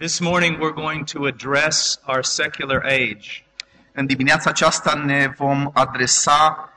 [0.00, 3.44] This morning we're going to address our secular age.
[3.92, 6.70] În dimineața aceasta ne vom adresa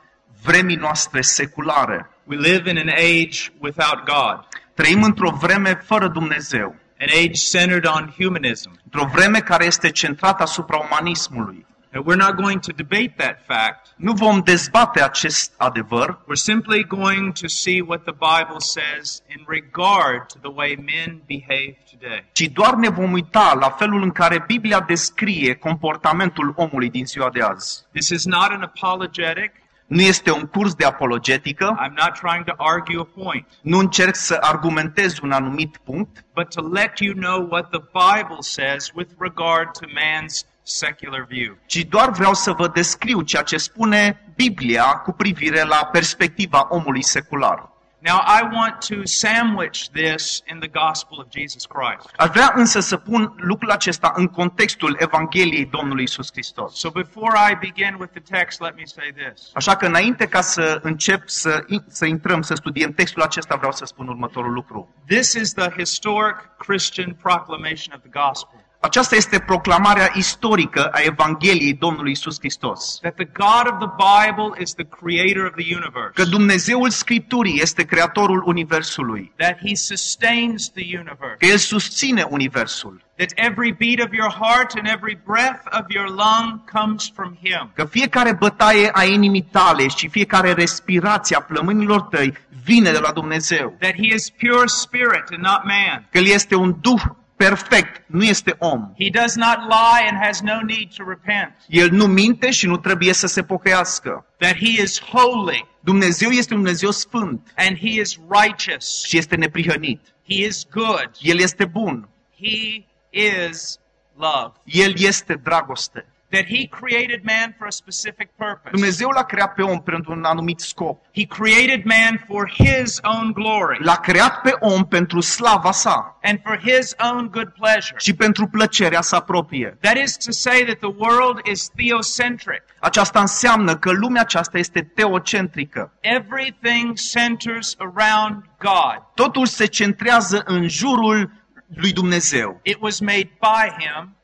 [0.43, 2.09] vremii noastre seculare.
[2.23, 7.85] We live in an age without God, Trăim într-o vreme fără Dumnezeu, an age centered
[7.85, 8.79] on humanism.
[8.83, 11.65] într-o vreme care este centrată asupra umanismului.
[11.95, 13.93] And we're not going to debate that fact.
[13.95, 19.43] Nu vom dezbate acest adevăr, We're simply going to see what the Bible says in
[19.47, 22.25] regard to the way men behave today.
[22.31, 27.29] ci doar ne vom uita la felul în care Biblia descrie comportamentul omului din ziua
[27.29, 27.83] de azi.
[27.91, 29.51] This is not an apologetic.
[29.87, 34.15] Nu este un curs de apologetică, I'm not trying to argue a point, nu încerc
[34.15, 39.09] să argumentez un anumit punct, but to let you know what the Bible says with
[39.19, 41.57] regard to man's secular view.
[41.65, 47.03] ci doar vreau să vă descriu ceea ce spune Biblia cu privire la perspectiva omului
[47.03, 47.71] secular.
[48.05, 52.09] Now, I want to sandwich this in the gospel of Jesus Christ.
[52.17, 56.79] Aș vrea însă să pun lucrul acesta în contextul Evangheliei Domnului Isus Hristos.
[56.79, 59.49] So before I begin with the text, let me say this.
[59.53, 63.85] Așa că înainte ca să încep să, să intrăm, să studiem textul acesta, vreau să
[63.85, 64.93] spun următorul lucru.
[65.07, 71.73] This is the historic Christian proclamation of the gospel Aceasta este proclamarea istorică a Evangheliei
[71.73, 72.99] Domnului Isus Hristos.
[73.01, 77.61] that the God of the Bible is the creator of the universe, Că Dumnezeul Scripturii
[77.61, 79.33] este creatorul Universului.
[79.37, 83.01] that he sustains the universe, Că El susține Universul.
[83.17, 87.71] that every beat of your heart and every breath of your lung comes from him.
[87.75, 93.11] Că fiecare bătaie a inimii tale și fiecare respirație a plămânilor tăi vine de la
[93.11, 93.75] Dumnezeu.
[93.79, 96.07] That he is pure spirit and not man.
[96.11, 97.01] Că El este un Duh
[97.47, 98.93] perfect, nu este om.
[98.99, 101.55] He does not lie and has no need to repent.
[101.67, 104.25] El nu minte și nu trebuie să se pocăiască.
[104.37, 109.03] That he is holy Dumnezeu este un Dumnezeu sfânt and he is righteous.
[109.05, 110.01] și este neprihănit.
[110.27, 111.09] He is good.
[111.19, 112.09] El este bun.
[112.41, 113.79] He is
[114.15, 114.53] love.
[114.65, 116.05] El este dragoste.
[116.33, 118.71] That he created man for a specific purpose.
[118.71, 121.05] Dumnezeu l-a creat pe om pentru un anumit scop.
[121.15, 126.39] He created man for his own glory L-a creat pe om pentru slava sa and
[126.43, 127.95] for his own good pleasure.
[127.97, 129.77] și pentru plăcerea sa proprie.
[129.81, 132.63] That is to say that the world is theocentric.
[132.79, 135.91] Aceasta înseamnă că lumea aceasta este teocentrică.
[136.01, 139.03] Everything centers around God.
[139.13, 141.31] Totul se centrează în jurul
[141.75, 142.59] lui Dumnezeu.
[142.63, 144.15] It was made by him.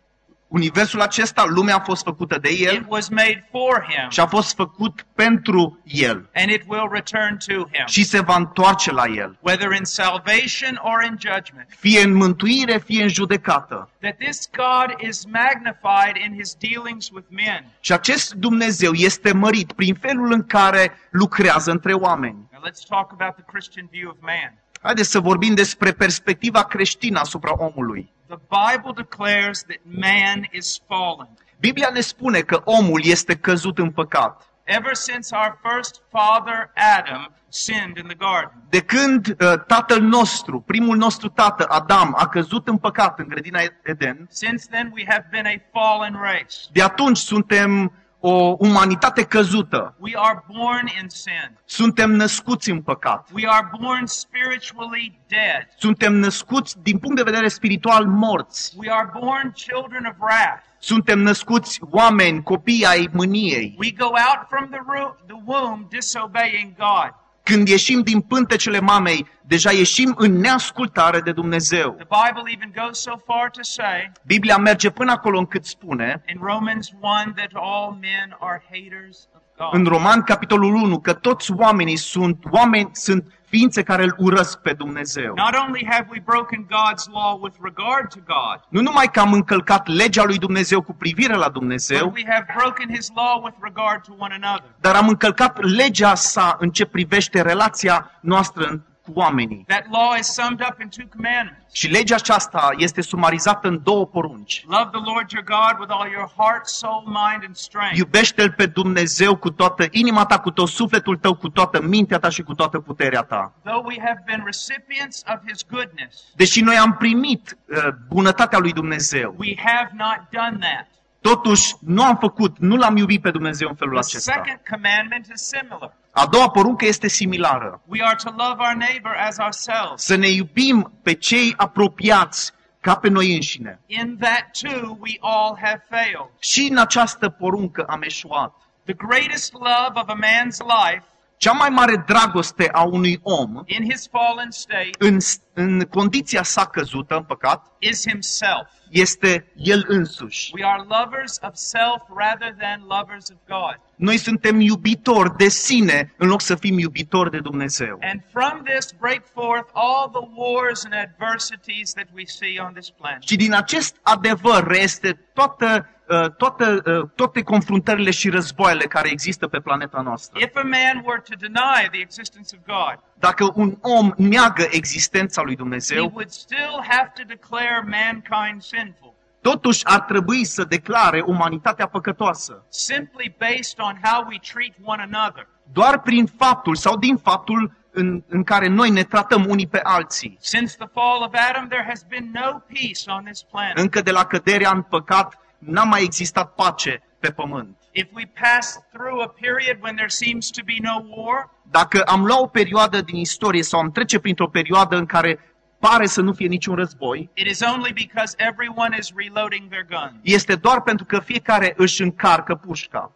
[0.49, 4.09] Universul acesta, lumea a fost făcută de It El was made for him.
[4.09, 7.85] și a fost făcut pentru El And it will return to him.
[7.85, 9.37] și se va întoarce la El.
[9.41, 11.67] Whether in salvation or in judgment.
[11.79, 13.89] Fie în mântuire, fie în judecată.
[14.01, 17.65] That this God is magnified in his dealings with men.
[17.79, 22.47] Și acest Dumnezeu este mărit prin felul în care lucrează între oameni.
[22.51, 24.53] Now let's talk about the Christian view of man.
[24.81, 28.11] Haideți să vorbim despre perspectiva creștină asupra omului.
[28.29, 31.27] The Bible declares that man is fallen.
[31.59, 34.43] Biblia ne spune că omul este căzut în păcat.
[34.63, 40.59] Ever since our first father Adam sinned in the garden, De când uh, tatăl nostru,
[40.59, 45.27] primul nostru tată, Adam, a căzut în păcat în grădina Eden, since then we have
[45.31, 46.55] been a fallen race.
[46.71, 49.95] de atunci suntem o umanitate căzută.
[49.99, 51.57] We are born in sin.
[51.65, 53.27] Suntem născuți în păcat.
[53.33, 55.67] We are born spiritually dead.
[55.77, 58.73] Suntem născuți din punct de vedere spiritual morți.
[58.77, 60.63] We are born children of wrath.
[60.79, 63.75] Suntem născuți oameni, copii ai mâniei.
[63.77, 67.13] We go out from the, ro- the womb disobeying God.
[67.43, 71.89] Când ieșim din pântecele mamei, deja ieșim în neascultare de Dumnezeu.
[71.91, 76.39] The Bible even goes so far to say Biblia merge până acolo încât spune, in
[76.41, 79.73] Romans 1 that all men are haters of God.
[79.79, 84.73] în Roman capitolul 1, că toți oamenii sunt oameni, sunt ființe care îl urăsc pe
[84.73, 85.33] Dumnezeu.
[85.35, 89.33] Not only have we broken God's law with regard to God, Nu numai că am
[89.33, 93.57] încălcat legea lui Dumnezeu cu privire la but Dumnezeu, we have broken His law with
[93.61, 94.69] regard to one another.
[94.79, 99.63] dar am încălcat legea sa în ce privește relația noastră în- cu oamenii.
[99.67, 101.73] That law is summed up in two commandments.
[101.73, 104.65] Și legea aceasta este sumarizată în două porunci.
[104.67, 107.97] Love the Lord your God with all your heart, soul, mind, and strength.
[107.97, 112.29] Iubește-L pe Dumnezeu cu toată inima ta, cu tot sufletul tău, cu toată mintea ta
[112.29, 113.53] și cu toată puterea ta.
[113.63, 118.71] Though we have been recipients of His goodness, Deși noi am primit uh, bunătatea lui
[118.71, 120.87] Dumnezeu, we have not done that.
[121.21, 124.31] Totuși nu am făcut, nu l-am iubit pe Dumnezeu în felul The acesta.
[124.31, 125.93] second commandment is similar.
[126.11, 127.81] A doua poruncă este similară.
[127.85, 130.03] We are to love our neighbor as ourselves.
[130.03, 133.79] Să ne iubim pe cei apropiați ca pe noi înșine.
[133.85, 136.29] In that too, we all have failed.
[136.39, 138.53] Și în această poruncă am eșuat.
[138.83, 141.03] The greatest love of a man's life
[141.39, 145.17] Cea mai mare dragoste a unui om in his fallen state în,
[145.53, 148.67] în condiția sa căzută, în păcat, is himself.
[148.89, 150.51] este el însuși.
[150.53, 153.79] We are lovers of self rather than lovers of God.
[153.95, 157.97] Noi suntem iubitori de sine în loc să fim iubitori de Dumnezeu.
[158.01, 162.89] And from this break forth all the wars and adversities that we see on this
[162.89, 163.21] planet.
[163.21, 165.98] Și din acest adevăr este toată, uh,
[166.37, 170.39] toată, uh, toate confruntările și războaiele care există pe planeta noastră.
[170.43, 175.41] If a man were to deny the existence of God, Dacă un om neagă existența
[175.41, 181.21] lui he Dumnezeu, would still have to declare mankind sinful, totuși ar trebui să declare
[181.25, 182.65] umanitatea păcătoasă.
[182.69, 185.47] simply based on how we treat one another.
[185.73, 190.37] Doar prin faptul sau din faptul în, în care noi ne tratăm unii pe alții.
[190.41, 193.77] Since the fall of Adam, there has been no peace on this planet.
[193.77, 197.77] Încă de la căderea în păcat n-a mai existat pace pe pământ.
[197.91, 202.25] If we pass through a period when there seems to be no war, Dacă am
[202.25, 205.39] luat o perioadă din istorie sau am trece printr-o perioadă în care
[205.79, 210.19] pare să nu fie niciun război, it is only because everyone is reloading their guns.
[210.21, 213.11] este doar pentru că fiecare își încarcă pușca.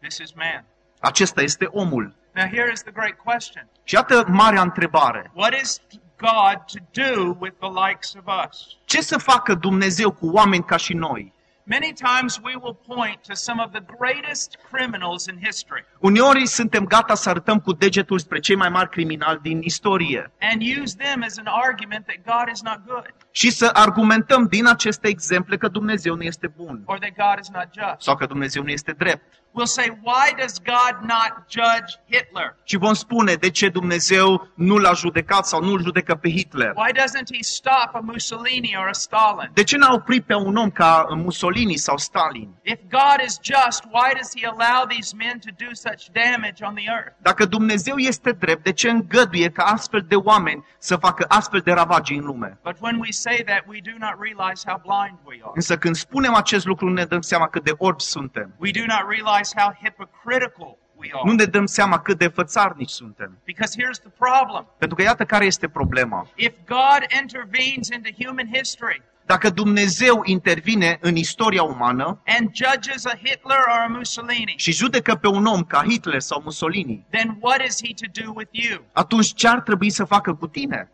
[0.00, 0.64] This is man.
[1.00, 2.14] Acesta este omul.
[2.34, 5.30] Now, here is the great question Și iată marea întrebare.
[5.34, 5.80] What is
[6.20, 8.66] God to do with the likes of us?
[8.84, 11.32] Ce să facă Dumnezeu cu oameni ca și noi?
[11.70, 16.84] Many times we will point to some of the greatest criminals in history Uneori suntem
[16.84, 21.22] gata să arătăm cu degetul spre cei mai mari criminali din istorie and use them
[21.22, 25.68] as an argument that God is not good și să argumentăm din aceste exemple că
[25.68, 28.02] Dumnezeu nu este bun or that God is not just.
[28.02, 29.42] sau că Dumnezeu nu este drept.
[29.58, 32.56] We'll say, why does God not judge Hitler?
[32.64, 36.72] Și vom spune de ce Dumnezeu nu l-a judecat sau nu l judecă pe Hitler.
[36.76, 39.50] Why doesn't he stop a Mussolini or a Stalin?
[39.54, 42.48] De ce n-a oprit pe un om ca Mussolini sau Stalin?
[42.62, 46.74] If God is just, why does he allow these men to do such damage on
[46.74, 47.12] the earth?
[47.22, 51.72] Dacă Dumnezeu este drept, de ce îngăduie ca astfel de oameni să facă astfel de
[51.72, 52.58] ravagii în lume?
[52.62, 55.52] But when we say that, we do not realize how blind we are.
[55.54, 58.54] Însă când spunem acest lucru, nu ne dăm seama cât de orbi suntem.
[58.58, 61.34] We do not realize how hypocritical we Nu are.
[61.34, 63.38] ne dăm seama cât de fățarnici suntem.
[63.44, 64.66] Because here's the problem.
[64.78, 66.28] Pentru că iată care este problema.
[66.34, 73.16] If God intervenes into human history Dacă Dumnezeu intervine în istoria umană and judges a
[73.24, 77.60] Hitler or a Mussolini, și judecă pe un om ca Hitler sau Mussolini, then what
[77.66, 78.84] is he to do with you?
[78.92, 80.90] atunci ce ar trebui să facă cu tine?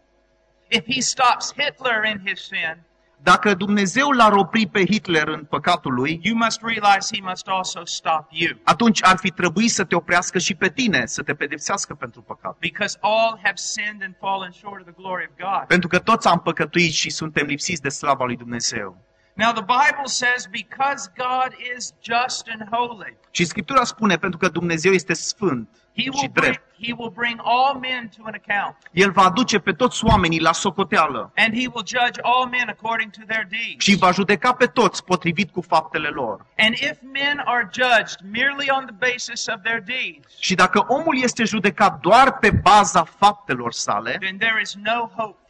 [0.68, 2.76] If he stops Hitler in his sin,
[3.24, 7.84] Dacă Dumnezeu l-ar opri pe Hitler în păcatul lui, you must realize he must also
[7.84, 8.58] stop you.
[8.64, 12.56] atunci ar fi trebuit să te oprească și pe tine, să te pedepsească pentru păcat.
[12.58, 15.66] Because all have sinned and fallen short of the glory of God.
[15.66, 19.04] Pentru că toți am păcătuit și suntem lipsiți de slava lui Dumnezeu.
[19.36, 24.48] Now, the Bible says because God is just and holy, Și Scriptura spune, pentru că
[24.48, 28.34] Dumnezeu este sfânt he și will, bring, drept, he will bring all men to an
[28.44, 32.68] account, El va aduce pe toți oamenii la socoteală and he will judge all men
[32.68, 33.84] according to their deeds.
[33.84, 36.46] și va judeca pe toți potrivit cu faptele lor.
[36.58, 41.18] And if men are judged merely on the basis of their deeds, Și dacă omul
[41.22, 45.43] este judecat doar pe baza faptelor sale, then there is no hope for man.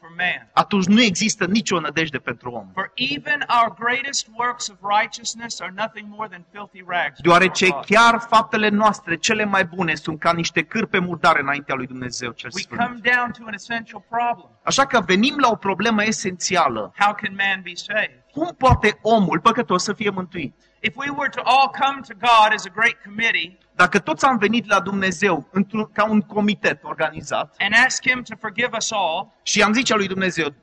[0.53, 2.67] Atunci nu există nicio nădejde pentru om.
[2.73, 7.21] For even our greatest works of righteousness are nothing more than filthy rags.
[7.21, 7.97] Deoarece before God.
[7.97, 12.51] chiar faptele noastre cele mai bune sunt ca niște cârpe murdare înaintea lui Dumnezeu cel
[12.55, 13.03] We come Sfânt.
[13.15, 14.51] down to an essential problem.
[14.63, 16.93] Așa că venim la o problemă esențială.
[16.99, 18.23] How can man be saved?
[18.33, 20.55] Cum poate omul păcătos să fie mântuit?
[20.87, 24.39] If we were to all come to God as a great committee Dacă toți am
[24.39, 29.33] venit la Dumnezeu într-un- ca un comitet organizat and ask Him to forgive us all,
[29.43, 30.55] și am zice lui Dumnezeu,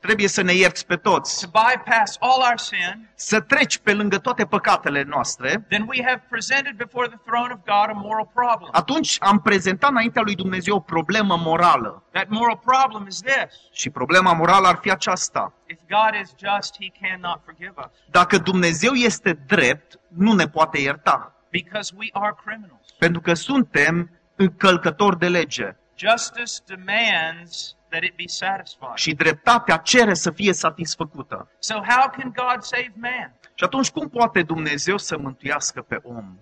[0.00, 4.18] trebuie să ne ierți pe toți, to bypass all our sin, să treci pe lângă
[4.18, 8.68] toate păcatele noastre, then we have presented before the throne of God a moral problem.
[8.72, 12.02] atunci am prezentat înaintea lui Dumnezeu o problemă morală.
[12.12, 15.52] That moral problem is this Și problema morală ar fi aceasta.
[15.66, 20.78] if God is just, He cannot forgive us Dacă Dumnezeu este drept, nu ne poate
[20.80, 22.86] ierta, because we are criminals.
[22.98, 25.76] pentru că suntem încălcători de lege.
[25.96, 28.94] Justice demands that it be satisfied.
[28.94, 31.50] Și dreptatea cere să fie satisfăcută.
[31.58, 33.34] So, how can God save man?
[33.54, 36.38] Și atunci cum poate Dumnezeu să mântuiască pe om?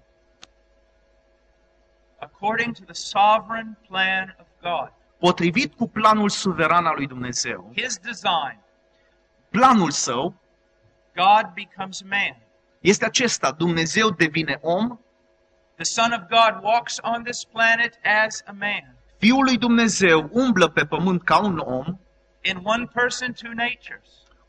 [2.18, 7.98] According to the sovereign plan of God, Potrivit cu planul suveran al lui Dumnezeu, His
[7.98, 8.60] design,
[9.50, 10.34] planul său
[11.14, 12.36] God becomes man.
[12.80, 13.50] este acesta.
[13.52, 15.00] Dumnezeu devine om,
[15.74, 18.95] The Son of God walks on this planet as a man.
[19.18, 21.84] Fiul lui Dumnezeu umblă pe pământ ca un om,
[22.40, 24.08] In one person, two natures.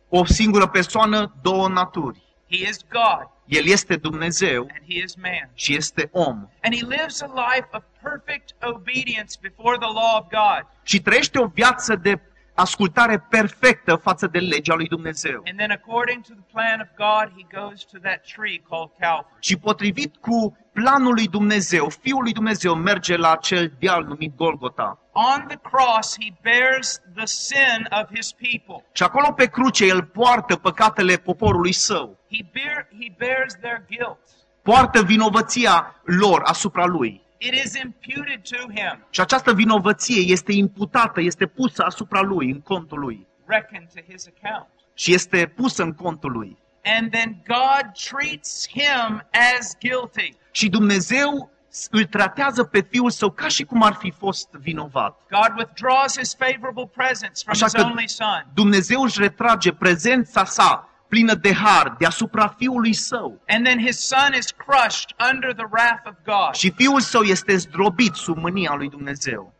[0.10, 2.22] o singură persoană, două naturi.
[2.50, 5.50] He is God El este Dumnezeu and he is man.
[5.54, 6.48] și este om.
[6.64, 10.68] And he lives a life of perfect obedience before the law of God.
[10.84, 12.20] Și trăiește o viață de
[12.60, 15.42] ascultare perfectă față de legea lui Dumnezeu.
[15.50, 19.36] And then, according to the plan of God, he goes to that tree called Calvary.
[19.40, 25.00] Și potrivit cu planul lui Dumnezeu, Fiul lui Dumnezeu merge la acel deal numit Golgota.
[25.12, 28.86] On the cross, he bears the sin of his people.
[28.92, 32.18] Și acolo pe cruce el poartă păcatele poporului său.
[32.32, 34.18] He, bear, he bears their guilt.
[34.62, 37.27] Poartă vinovăția lor asupra lui.
[37.38, 42.62] It is imputed to him, Și această vinovăție este imputată, este pusă asupra lui, în
[42.62, 43.28] contul lui.
[43.46, 44.68] reckoned to his account.
[44.94, 46.58] Și este pusă în contul lui.
[46.84, 49.28] And then God treats him
[49.60, 50.38] as guilty.
[50.52, 51.52] Și Dumnezeu
[51.92, 55.20] îl tratează pe fiul său ca și cum ar fi fost vinovat.
[55.30, 58.48] God withdraws his favorable presence from Așa his că only son.
[58.54, 63.42] Dumnezeu își retrage prezența sa plină de har deasupra fiului său.
[63.48, 66.54] And then his son is crushed under the wrath of God.
[66.54, 69.54] Și fiul său este zdrobit sub mânia lui Dumnezeu.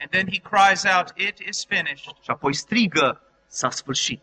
[0.00, 2.14] And then he cries out, It is finished.
[2.22, 4.22] Și apoi strigă, s-a sfârșit.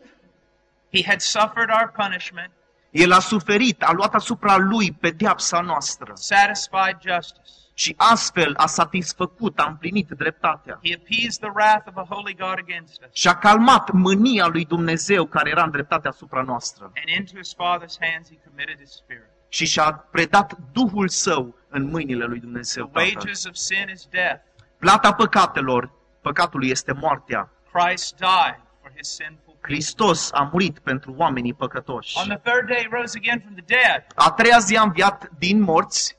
[0.92, 2.52] He had suffered our punishment,
[2.90, 7.52] El a suferit, a luat asupra lui pedeapsa noastră satisfied justice.
[7.78, 10.80] Și astfel a satisfăcut, a împlinit dreptatea.
[10.82, 13.08] He appeased the wrath of a holy God against us.
[13.12, 16.84] Și a calmat mânia lui Dumnezeu care era în dreptatea asupra noastră.
[16.84, 19.30] And into his Father's hands he committed his spirit.
[19.48, 22.84] Și și-a predat Duhul Său în mâinile lui Dumnezeu.
[22.84, 23.16] The Tatăl.
[23.16, 24.42] wages of sin is death.
[24.78, 27.50] Plata păcatelor, păcatului este moartea.
[27.72, 29.74] Christ died for his sinful people.
[29.74, 32.18] Hristos a murit pentru oamenii păcătoși.
[32.18, 34.06] On the third day he rose again from the dead.
[34.14, 36.17] A treia zi a înviat din morți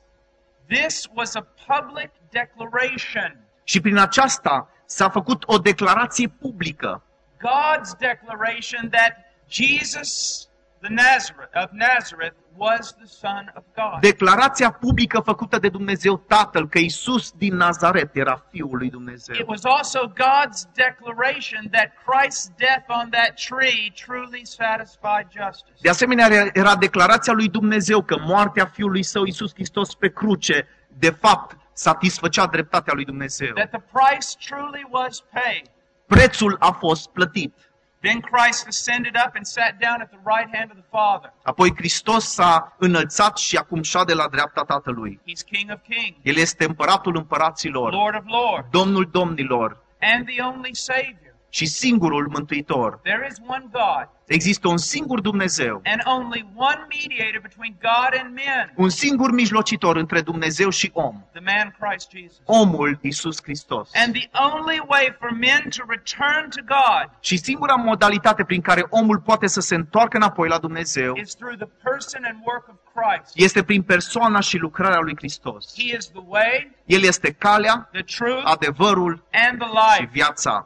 [0.70, 3.44] This was a public declaration.
[3.64, 7.02] și prin aceasta s-a făcut o declarație publică.
[7.38, 9.12] God's declaration that
[9.48, 10.48] Jesus
[10.80, 14.00] the Nazareth of Nazareth was the Son of God.
[14.00, 19.34] Declarația publică făcută de Dumnezeu Tatăl că Isus din Nazaret era Fiul lui It Dumnezeu.
[19.46, 25.78] was also God's declaration that Christ's death on that tree truly satisfied justice.
[25.80, 30.68] De asemenea, era declarația lui Dumnezeu că moartea Fiului Său Isus Hristos pe cruce,
[30.98, 33.52] de fapt, satisfăcea dreptatea lui Dumnezeu.
[33.54, 35.66] That the price truly was paid.
[36.06, 37.54] Prețul a fost plătit.
[38.02, 41.32] Then Christ ascended up and sat down at the right hand of the Father.
[41.42, 45.20] Apoi Hristos s-a înălțat și acum șade la dreapta Tatălui.
[45.20, 50.42] He's King of Kings, El este împăratul împăraților, Lord of Lords, Domnul domnilor and the
[50.42, 51.29] only Savior.
[51.50, 53.00] Și singurul mântuitor.
[53.02, 58.34] There is one God Există un singur Dumnezeu, and only one mediator between God and
[58.34, 62.38] men, un singur mijlocitor între Dumnezeu și om, the man Christ Jesus.
[62.44, 63.90] omul Isus Hristos.
[63.94, 68.86] And the only way for men to return to God Și singura modalitate prin care
[68.90, 72.76] omul poate să se întoarcă înapoi la Dumnezeu is through the person and work of
[72.94, 73.32] Christ.
[73.34, 75.74] este prin persoana și lucrarea lui Hristos.
[75.78, 80.08] He is the way, El este calea, the truth, adevărul and the și life.
[80.12, 80.64] viața.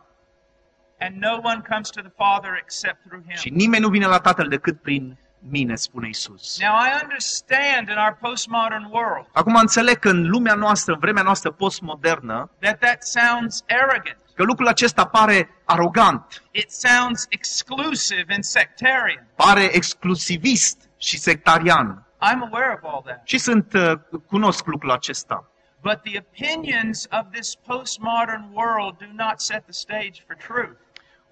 [0.99, 3.57] And no one comes to the Father except through Și him.
[3.57, 6.59] nimeni nu vine la Tatăl decât prin mine, spune Isus.
[6.61, 11.23] Now I understand in our postmodern world Acum înțeleg că în lumea noastră, în vremea
[11.23, 14.17] noastră postmodernă, that that sounds arrogant.
[14.35, 19.27] că lucrul acesta pare arogant, It sounds exclusive and sectarian.
[19.35, 22.07] pare exclusivist și sectarian.
[22.21, 23.21] I'm aware of all that.
[23.25, 23.93] Și sunt, uh,
[24.27, 25.49] cunosc lucrul acesta.
[25.81, 30.81] But the opinions of this postmodern world do not set the stage for truth.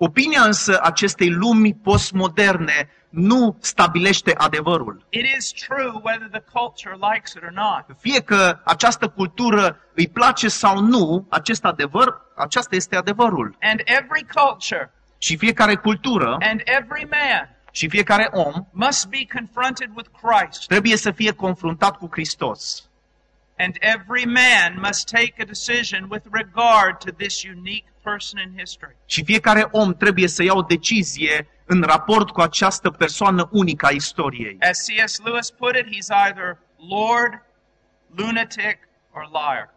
[0.04, 5.06] Opinia însă acestei lumi postmoderne nu stabilește adevărul.
[5.08, 7.96] It is true whether the culture likes it or not.
[8.00, 13.56] Fie că această cultură îi place sau nu, acest adevăr, aceasta este adevărul.
[13.60, 19.90] And every culture Și fiecare cultură and every man și fiecare om must be confronted
[19.94, 20.66] with Christ.
[20.66, 22.90] trebuie să fie confruntat cu Hristos.
[23.58, 27.91] And every man must take a decision with regard to this unique person in history.
[29.06, 33.90] Și fiecare om trebuie să ia o decizie în raport cu această persoană unică a
[33.90, 34.56] istoriei.
[34.60, 35.18] As C.S.
[35.24, 37.42] Lewis put it, he's either Lord,
[38.16, 38.78] lunatic,
[39.12, 39.74] or liar.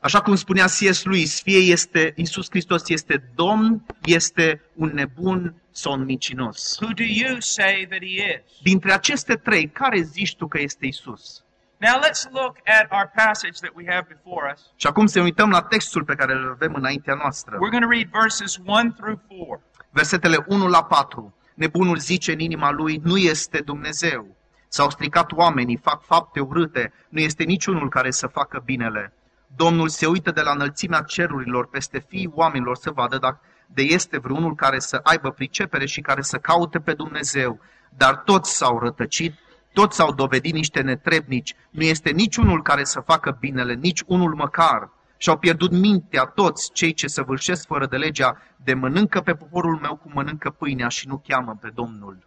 [0.00, 1.04] Așa cum spunea C.S.
[1.04, 6.78] Lewis, fie este Isus Hristos este Domn, este un nebun sau un micinos.
[6.80, 8.60] Who do you say that he is?
[8.62, 11.44] Dintre aceste trei, care zici tu că este Isus?
[11.78, 14.60] Now let's look at our passage that we have before us.
[14.76, 17.56] Și acum să ne uităm la textul pe care îl avem înaintea noastră.
[17.56, 19.62] We're going to read verses 1 through 4.
[19.90, 21.34] Versetele 1 la 4.
[21.54, 24.36] Nebunul zice în inima lui, nu este Dumnezeu.
[24.68, 29.12] S-au stricat oamenii, fac fapte urâte, nu este niciunul care să facă binele.
[29.56, 34.18] Domnul se uită de la înălțimea cerurilor peste fiii oamenilor să vadă dacă de este
[34.18, 37.60] vreunul care să aibă pricepere și care să caute pe Dumnezeu.
[37.88, 39.34] Dar toți s-au rătăcit,
[39.74, 44.90] toți s-au dovedit niște netrebnici, nu este niciunul care să facă binele, nici unul măcar.
[45.16, 49.96] Și-au pierdut mintea toți cei ce săvârșesc fără de legea, de mănâncă pe poporul meu
[49.96, 52.18] cum mănâncă pâinea și nu cheamă pe Domnul.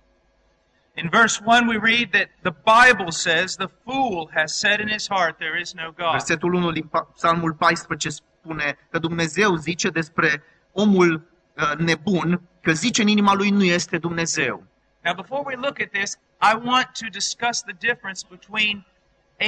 [0.93, 5.07] In verse 1, we read that the Bible says, The fool has said in his
[5.09, 6.11] heart, There is no God.
[6.11, 11.13] Versetul 1 din Pa- Psalmul 14 spune că Dumnezeu zice despre omul
[11.53, 14.63] uh, nebun că zice în inima lui nu este Dumnezeu.
[15.07, 18.83] Now, before we look at this, I want to discuss the difference between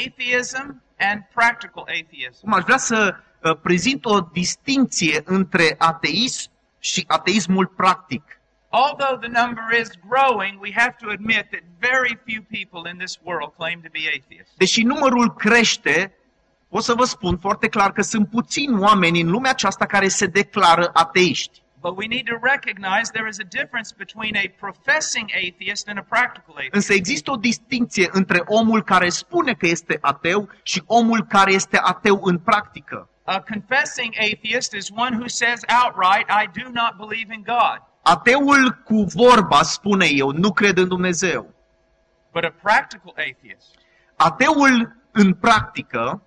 [0.04, 0.66] atheism
[1.08, 2.40] and practical atheism.
[2.44, 8.42] Acum aș vrea să uh, prezint o distinție între ateism și ateismul practic.
[8.70, 13.20] Although the number is growing, we have to admit that very few people in this
[13.24, 14.54] world claim to be atheists.
[14.58, 16.14] Deși numărul crește,
[16.70, 20.26] o să vă spun foarte clar că sunt puțini oameni în lumea aceasta care se
[20.26, 21.62] declară ateiști.
[21.82, 26.06] But we need to recognize there is a difference between a professing atheist and a
[26.16, 26.74] practical atheist.
[26.74, 31.80] Însă există o distinție între omul care spune că este ateu și omul care este
[31.84, 33.10] ateu în practică.
[33.24, 37.80] A confessing atheist is one who says outright, I do not believe in God.
[38.02, 41.54] Ateul cu vorba spune eu, nu cred în Dumnezeu.
[42.32, 43.80] But a practical atheist
[44.16, 46.22] Ateul în practică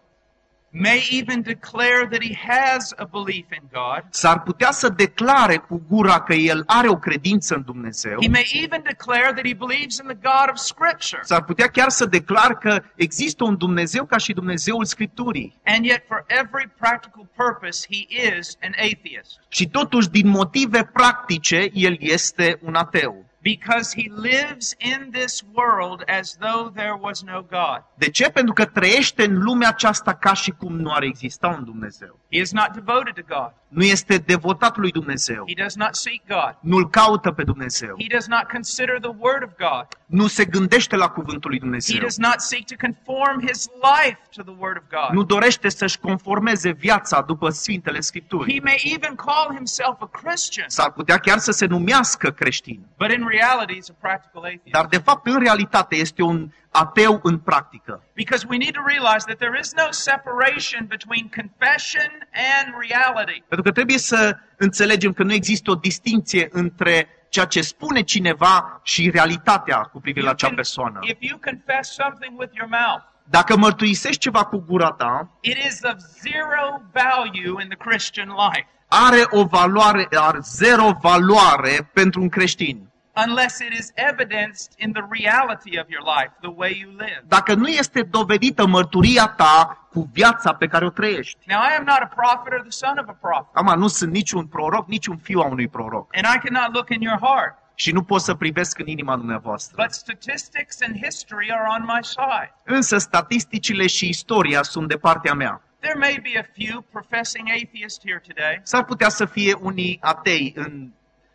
[0.73, 4.05] may even declare that he has a belief in God.
[4.11, 8.17] s-ar putea să declare cu gura că el are o credință în Dumnezeu.
[8.21, 11.23] He may even declare that he believes in the God of Scripture.
[11.25, 15.61] S-ar putea chiar să declar că există un Dumnezeu ca și Dumnezeul Scripturii.
[15.65, 18.07] And yet, for every practical purpose, he
[18.39, 23.31] is an atheist Și totuși, din motive practice, el este un ateu.
[23.43, 27.83] Because he lives in this world as though there was no God.
[27.95, 28.31] De ce?
[28.31, 32.19] Pentru că trăiește în lumea aceasta ca și cum nu ar exista un Dumnezeu.
[32.31, 33.53] He is not devoted to God.
[33.73, 35.45] Nu este devotat lui Dumnezeu.
[35.47, 36.57] He does not seek God.
[36.61, 37.95] Nu-L caută pe Dumnezeu.
[37.99, 39.87] He does not consider the Word of God.
[40.07, 42.01] Nu se gândește la cuvântul lui He Dumnezeu.
[42.01, 45.17] does not seek to conform his life to the Word of God.
[45.17, 48.61] Nu dorește să-și conformeze viața după Sfintele He Scripturii.
[48.61, 52.81] may even call himself a Christian, S-ar putea chiar să se numească creștin.
[52.99, 54.71] but in reality, he's a practical atheist.
[54.71, 58.03] Dar, de fapt, în realitate, este un ateu în practică.
[58.15, 62.11] Because we need to realize that there is no separation between confession
[62.59, 63.43] and reality.
[63.49, 68.81] Pentru că trebuie să înțelegem că nu există o distinție între ceea ce spune cineva
[68.83, 70.99] și realitatea cu privire la You acea can- persoană.
[71.03, 75.81] if you confess something with your mouth, Dacă mărturisești ceva cu gura ta, it is
[75.83, 82.29] of zero value in the Christian life are o valoare, are zero valoare pentru un
[82.29, 82.91] creștin.
[83.27, 87.23] Unless it is evidenced in the reality of your life, the way you live.
[87.27, 91.39] Dacă nu este dovedită mărturia ta cu viața pe care o trăiești.
[91.47, 94.13] Now, I am not a prophet or the son of a prophet, Acum, nu sunt
[94.13, 96.17] niciun proroc, niciun fiu a unui proroc.
[96.17, 97.57] and I cannot look in your heart.
[97.75, 99.83] Și nu pot să privesc în inima dumneavoastră.
[99.83, 102.55] But statistics and history are on my side.
[102.65, 105.61] Însă statisticile și istoria sunt de partea mea.
[105.81, 110.53] There may be a few professing atheists here today, S-ar putea să fie unii atei
[110.57, 110.91] în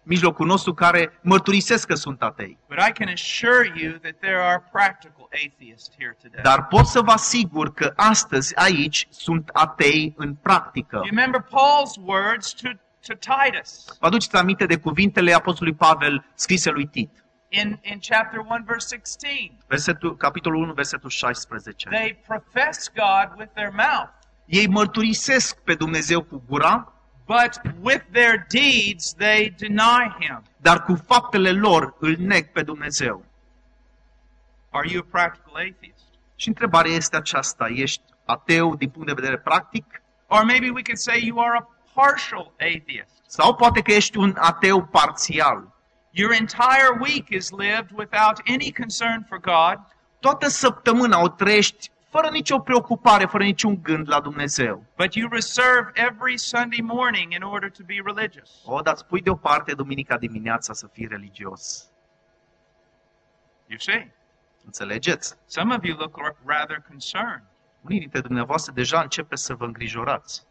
[0.07, 2.57] mijlocul nostru care mărturisesc că sunt atei.
[2.67, 6.41] but I can assure you that there are practical atheists here today.
[6.43, 10.95] Dar pot să vă asigur că astăzi aici sunt atei în practică.
[10.95, 12.69] You remember Paul's words to,
[13.07, 17.23] to Titus Vă aduceți aminte de cuvintele Apostolului Pavel scrise lui Tit.
[17.49, 19.57] in, in chapter 1, verse 16.
[19.67, 21.89] Versetul, capitolul 1, versetul 16.
[21.89, 24.09] They profess God with their mouth,
[24.45, 26.93] Ei mărturisesc pe Dumnezeu cu gura,
[27.27, 30.43] but with their deeds they deny Him.
[30.57, 33.25] dar cu faptele lor îl neg pe Dumnezeu.
[34.69, 36.05] Are you a practical atheist?
[36.35, 40.01] Și întrebarea este aceasta, ești ateu din punct de vedere practic?
[40.27, 43.21] Or maybe we could say you are a partial atheist.
[43.27, 45.75] Sau poate că ești un ateu parțial?
[46.11, 49.79] Your entire week is lived without any concern for God,
[50.19, 54.83] Toată săptămâna o trăiești fără nicio preocupare, fără niciun gând la Dumnezeu.
[54.97, 58.61] but you reserve every Sunday morning in order to be religious.
[58.65, 61.89] O, dar îți pui deoparte duminica dimineața să fii religios.
[63.67, 64.11] You see,
[64.65, 65.35] Înțelegeți?
[65.45, 67.43] some of you look r- rather concerned.
[67.81, 70.45] Unii dintre dumneavoastră deja începe să vă îngrijorați.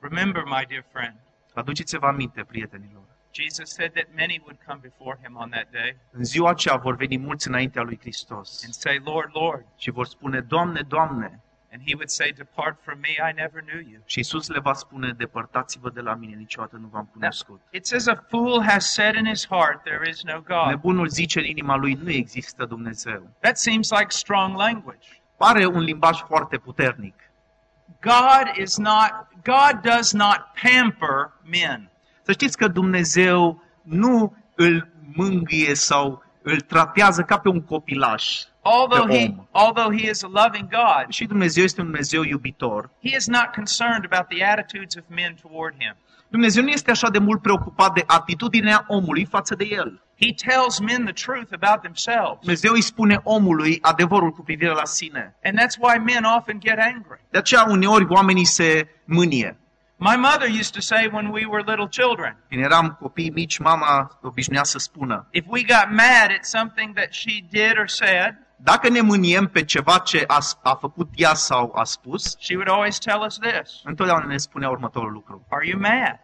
[0.00, 1.16] Remember, my dear friend,
[1.54, 3.02] Aduceți-vă aminte, prietenilor.
[3.32, 6.96] Jesus said that many would come before him on that day În ziua aceea vor
[6.96, 9.64] veni mulți înaintea lui Hristos and say, Lord, Lord.
[9.76, 11.40] și vor spune, Doamne, Doamne,
[11.74, 14.00] And he would say, Depart from me, I never knew you.
[14.04, 17.60] și Iisus le va spune, depărtați-vă de la mine, niciodată nu v-am cunoscut.
[17.70, 20.66] It says, A fool has said in his heart, There is no God.
[20.66, 23.30] Nebunul zice în inima lui, nu există Dumnezeu.
[23.40, 25.06] That seems like strong language.
[25.36, 27.14] Pare un limbaj foarte puternic.
[28.00, 31.90] God is not, God does not pamper men.
[32.22, 38.40] Să știți că Dumnezeu nu îl mângâie sau îl tratează ca pe un copilaș.
[38.62, 39.46] Although de he, om.
[39.52, 42.90] although he is a loving God, Și Dumnezeu este un Dumnezeu iubitor.
[43.02, 45.96] he is not concerned about the attitudes of men toward him.
[46.28, 50.02] Dumnezeu nu este așa de mult preocupat de atitudinea omului față de el.
[50.20, 52.38] He tells men the truth about themselves.
[52.40, 55.36] Dumnezeu îi spune omului adevărul cu privire la sine.
[55.44, 57.20] And that's why men often get angry.
[57.30, 59.56] De aceea uneori oamenii se mânie.
[60.04, 64.18] My mother used to say when we were little children, Când eram copii mici, mama
[64.22, 68.88] obișnuia să spună, if we got mad at something that she did or said, dacă
[68.88, 72.98] ne mâniem pe ceva ce a, a făcut ea sau a spus, she would always
[72.98, 75.46] tell us this întotdeauna ne spunea următorul lucru.
[75.50, 76.20] Are you mad?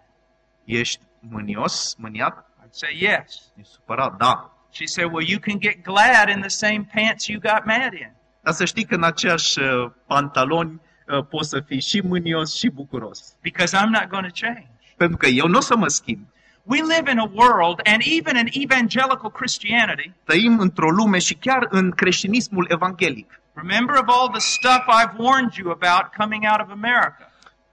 [0.64, 2.46] Ești mânios, mâniat?
[2.64, 3.52] I'd say yes.
[3.56, 4.16] Ești supărat?
[4.16, 4.52] Da.
[4.70, 8.12] She said, Well, you can get glad in the same pants you got mad in.
[8.40, 12.68] Dar să știi că în aceeași uh, pantaloni uh, poți să fii și mânios și
[12.68, 13.34] bucuros.
[13.42, 14.66] Because I'm not going to change.
[14.96, 16.26] Pentru că eu nu o să mă schimb.
[16.62, 21.66] We live in a world, and even in evangelical Christianity, Trăim într-o lume și chiar
[21.70, 23.40] în creștinismul evanghelic.
[23.54, 27.30] remember of all the stuff I've warned you about coming out of America.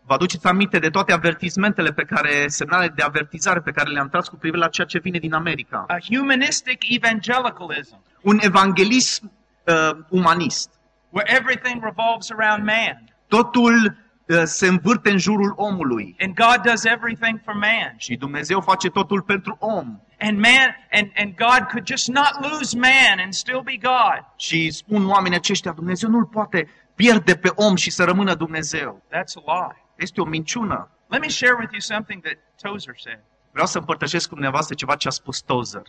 [0.08, 4.28] Vă aduceți aminte de toate avertismentele pe care, semnale de avertizare pe care le-am tras
[4.28, 5.86] cu privire la ceea ce vine din America.
[5.88, 9.32] A humanistic evangelicalism, Un evanghelism
[9.66, 10.70] uh, umanist.
[11.10, 16.16] where everything revolves around man, Totul uh, se învârte în jurul omului.
[16.20, 17.94] and God does everything for man.
[17.98, 20.00] Și Dumnezeu face totul pentru om.
[20.20, 24.26] And man and, and God could just not lose man and still be God.
[24.36, 29.02] Și spun oamenii aceștia, Dumnezeu nu-l poate pierde pe om și să rămână Dumnezeu.
[29.08, 29.84] That's a lie.
[29.96, 30.90] Este o minciună.
[31.08, 33.20] Let me share with you something that Tozer said.
[33.52, 35.82] Vreau să împărtășesc cu dumneavoastră ceva ce a spus Tozer.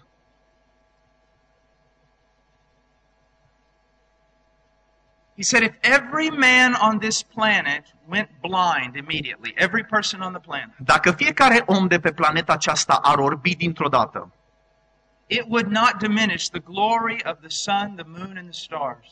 [5.36, 10.40] He said, if every man on this planet went blind immediately, every person on the
[10.40, 14.32] planet, Dacă fiecare om de pe planeta aceasta ar orbi dintr-o dată,
[15.26, 19.06] it would not diminish the glory of the sun, the moon, and the stars.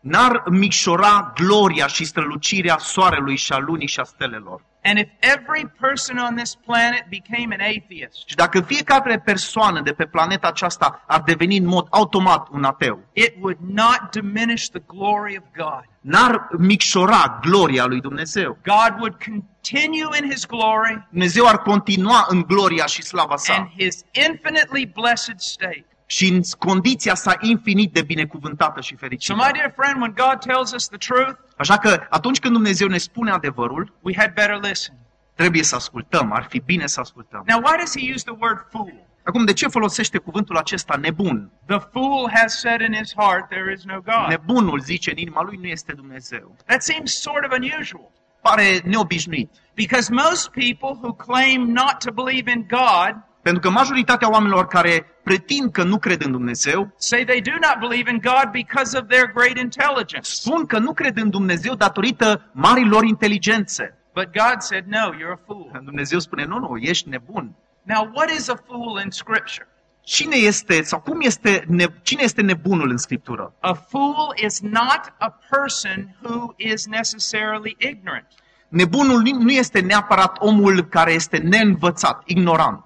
[0.00, 4.62] n-ar micșora gloria și strălucirea soarelui și a lunii și a stelelor.
[4.82, 9.92] And if every person on this planet became an atheist, Și dacă fiecare persoană de
[9.92, 14.82] pe planeta aceasta ar deveni în mod automat un ateu, it would not diminish the
[14.86, 15.84] glory of God.
[16.00, 18.58] n-ar micșora gloria lui Dumnezeu.
[18.64, 23.72] God would continue in his glory Dumnezeu ar continua în gloria și slava and sa
[23.76, 25.84] his infinitely blessed state.
[26.10, 29.34] Și în condiția sa infinit de binecuvântată și So, fericită.
[29.34, 32.98] my dear friend, when God tells us the truth, Așa că atunci când Dumnezeu ne
[32.98, 34.94] spune adevărul, we had better listen.
[35.34, 37.44] trebuie să ascultăm, ar fi bine să ascultăm.
[37.46, 38.92] Now, why does he use the word fool?
[39.24, 41.50] Acum, de ce folosește cuvântul acesta nebun?
[41.66, 44.28] The fool has said in his heart, There is no God.
[44.28, 46.56] Nebunul zice în inima lui nu este Dumnezeu.
[46.66, 48.10] That seems sort of unusual
[48.42, 49.50] Pare neobișnuit.
[49.74, 55.06] because most people who claim not to believe in God Pentru că majoritatea oamenilor care
[55.22, 59.06] pretind că nu cred în Dumnezeu, say they do not believe in God because of
[59.08, 60.30] their great intelligence.
[60.30, 63.94] spun că nu cred în Dumnezeu datorită marilor inteligențe.
[64.14, 65.70] But God said, No, you're a fool.
[65.90, 67.54] Dumnezeu spune, nu, nu, ești nebun.
[67.82, 69.68] Now, what is a fool in Scripture?
[70.02, 73.54] Cine este, sau cum este, ne, cine este nebunul în Scriptură?
[73.60, 78.26] A fool is not a person who is necessarily ignorant.
[78.68, 82.84] Nebunul nu nu este neapărat omul care este neînvățat, ignorant.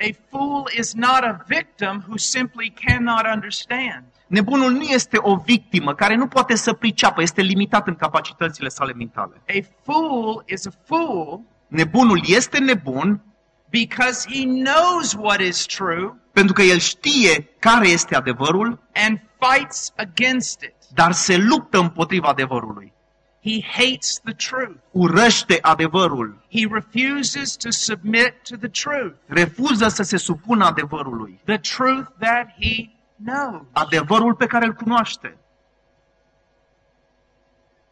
[0.00, 4.04] A fool is not a victim who simply cannot understand.
[4.26, 8.92] Nebunul nu este o victimă care nu poate să priceapă, este limitat în capacitățile sale
[8.92, 9.42] mentale.
[9.48, 13.22] A fool is a fool Nebunul este nebun
[13.70, 19.92] because he knows what is true pentru că el știe care este adevărul, and fights
[19.96, 20.74] against it.
[20.94, 22.92] dar se luptă împotriva adevărului.
[23.46, 24.76] He hates the truth.
[24.90, 31.58] Urăște adevărul, He refuses to submit to the truth, refuză să se supună adevărului, the
[31.58, 32.90] truth that he
[33.24, 33.62] knows.
[33.72, 35.36] adevărul pe care îl cunoaște.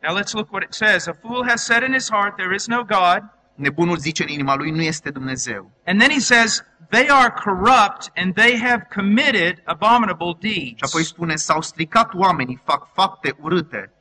[0.02, 1.06] Now let's look what it says.
[1.06, 3.22] A fool has said in his heart, There is no God.
[3.54, 5.70] Nebunul zice în inima lui, nu este Dumnezeu.
[5.86, 11.08] And then he says, They are corrupt and they have committed abominable Și apoi deeds.
[11.08, 13.93] spune, s-au stricat oamenii, fac fapte urâte.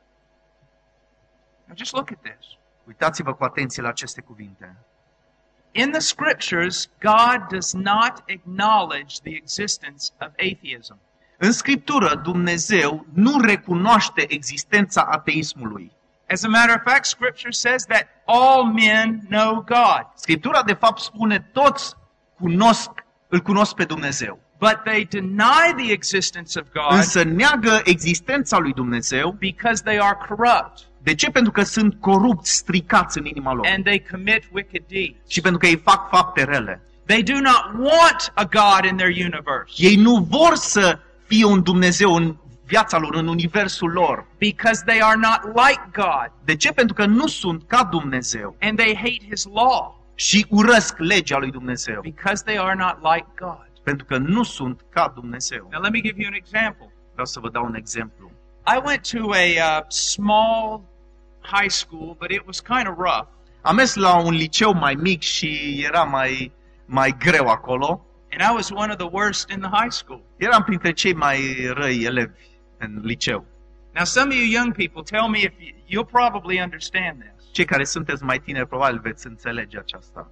[1.66, 2.46] Now just look at this.
[2.86, 4.76] Uitați-vă cu atenție la aceste cuvinte.
[5.72, 10.98] In the scriptures, God does not acknowledge the existence of atheism.
[11.38, 15.92] În Scriptură, Dumnezeu nu recunoaște existența ateismului.
[16.30, 20.98] As a matter of fact, scripture says that all men know God, Scriptura, de fapt,
[21.00, 21.94] spune toți
[22.38, 22.90] cunosc,
[23.28, 24.38] îl cunosc pe Dumnezeu.
[24.58, 29.30] but they deny the existence of God Însă neagă existența lui Dumnezeu.
[29.32, 31.30] because they are corrupt De ce?
[31.30, 33.66] Pentru că sunt corupți, stricați în inima lor.
[33.74, 35.16] and they commit wicked deeds.
[35.30, 36.82] Și pentru că ei fac fapte rele.
[37.06, 39.72] They do not want a God in their universe.
[39.76, 42.36] Ei nu vor să fie un Dumnezeu în
[42.66, 44.26] viața lor, în universul lor.
[44.38, 46.72] because they are not like God De ce?
[46.72, 51.50] Pentru că nu sunt ca Dumnezeu and they hate His law și urăsc legea lui
[51.50, 52.00] Dumnezeu.
[52.02, 53.70] because they are not like God.
[53.82, 55.68] Pentru că nu sunt ca Dumnezeu.
[55.72, 56.92] Now, let me give you an example.
[57.12, 58.30] Vreau să vă dau un exemplu.
[58.76, 60.80] I went to a uh, small
[61.44, 63.26] high school, but it was kind of rough.
[63.62, 66.52] Am mers la un liceu mai mic și era mai,
[66.86, 68.04] mai greu acolo.
[68.32, 70.20] And I was one of the worst in the high school.
[70.36, 72.40] Eram printre cei mai răi elevi
[72.78, 73.44] în liceu.
[73.94, 77.52] Now, some of you young people, tell me if you, you'll probably understand this.
[77.52, 80.28] Cei care sunteți mai tineri probabil veți înțelege aceasta.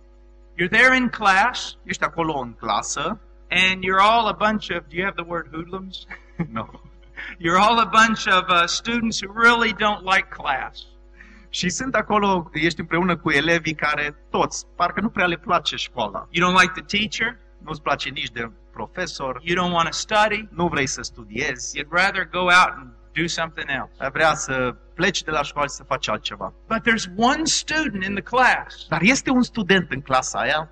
[0.61, 3.21] You're there in class, Ești acolo în clasă.
[3.51, 6.07] and you're all a bunch of, do you have the word hoodlums?
[6.53, 6.67] No.
[7.39, 10.85] You're all a bunch of uh, students who really don't like class.
[11.55, 16.27] Și sunt acolo, ești împreună cu elevii care toți, parcă nu prea le place școala.
[16.31, 17.39] You don't like the teacher.
[17.59, 20.49] Nu-ți place nici de profesor, You don't want to study.
[20.51, 23.93] nu vrei să studiezi, You'd rather go out and do something else.
[23.99, 26.53] ai vrea să pleci de la școală și să faci altceva.
[26.69, 30.69] But there's one student in the class Dar este un student în clasa aia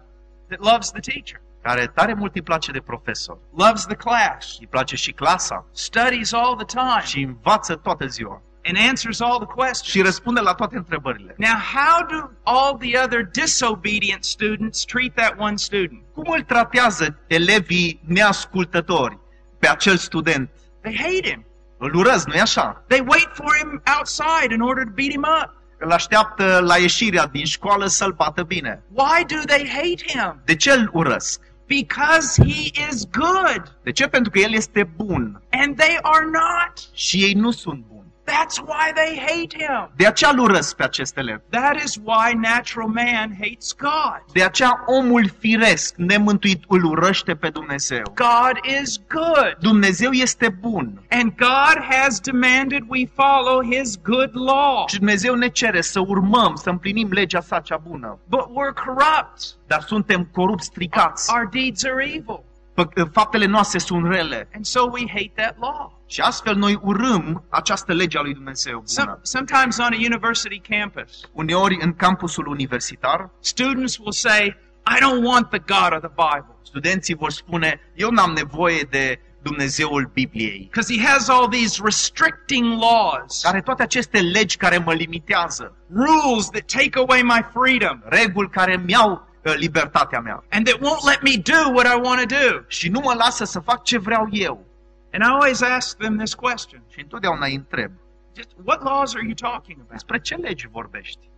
[0.48, 3.38] that loves the teacher, care tare mult îi place de profesor.
[3.56, 8.42] loves the class, Îi place și clasa studies all the time, și învață toată ziua
[8.64, 9.88] and answers all the questions.
[9.90, 11.34] și răspunde la toate întrebările.
[11.38, 16.02] Now, how do all the other disobedient students treat that one student?
[16.14, 19.18] Cum îl tratează elevii neascultători
[19.58, 20.50] pe acel student?
[20.82, 21.44] They hate him.
[21.78, 22.84] Îl urăz, nu-i așa?
[22.86, 25.50] They wait for him outside in order to beat him up.
[25.78, 28.82] Îl așteaptă la ieșirea din școală să-l bată bine.
[28.92, 30.40] Why do they hate him?
[30.44, 31.40] De ce îl urăsc?
[31.66, 34.06] Because he is good De ce?
[34.08, 36.72] Pentru că el este bun and they are not.
[36.94, 37.99] și ei nu sunt buni.
[38.30, 39.90] That's why they hate him.
[39.96, 41.40] De aceea îl urăsc pe acest elev.
[41.50, 44.22] That is why natural man hates God.
[44.32, 48.02] De aceea omul firesc, nemântuit, îl urăște pe Dumnezeu.
[48.14, 49.56] God is good.
[49.60, 54.84] Dumnezeu este bun And God has demanded we follow his good law.
[54.88, 58.18] și Dumnezeu ne cere să urmăm, să împlinim legea sa cea bună.
[58.28, 59.42] But we're corrupt.
[59.66, 61.32] Dar suntem corupți, stricați.
[61.34, 62.44] Our deeds are evil.
[62.84, 64.48] Fă- Faptele noastre sunt rele.
[64.54, 66.02] And so we hate that law.
[66.06, 69.18] Și astfel noi urâm această lege a lui Dumnezeu Some, bună.
[69.22, 74.46] sometimes on a university campus, Uneori în campusul universitar, students will say,
[74.94, 79.20] I don't want the God of the Bible studenții vor spune, eu n-am nevoie de
[79.42, 84.92] Dumnezeul Bibliei, because he has all these restricting laws, care toate aceste legi care mă
[84.92, 90.78] limitează, rules that take away my freedom, reguli care mi-au uh, libertatea mea and that
[90.80, 92.64] won't let me do what I want to do.
[92.66, 94.64] și nu mă lasă să fac ce vreau eu.
[95.12, 97.92] And I always ask them this question Și întotdeauna îi întreb,
[98.36, 99.90] just what laws are you talking about?
[99.90, 101.28] despre ce legi vorbești?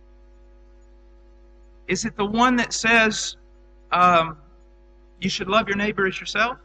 [1.85, 3.37] Is it the one that says
[3.91, 4.37] um,
[5.19, 6.57] you should love your neighbor as yourself?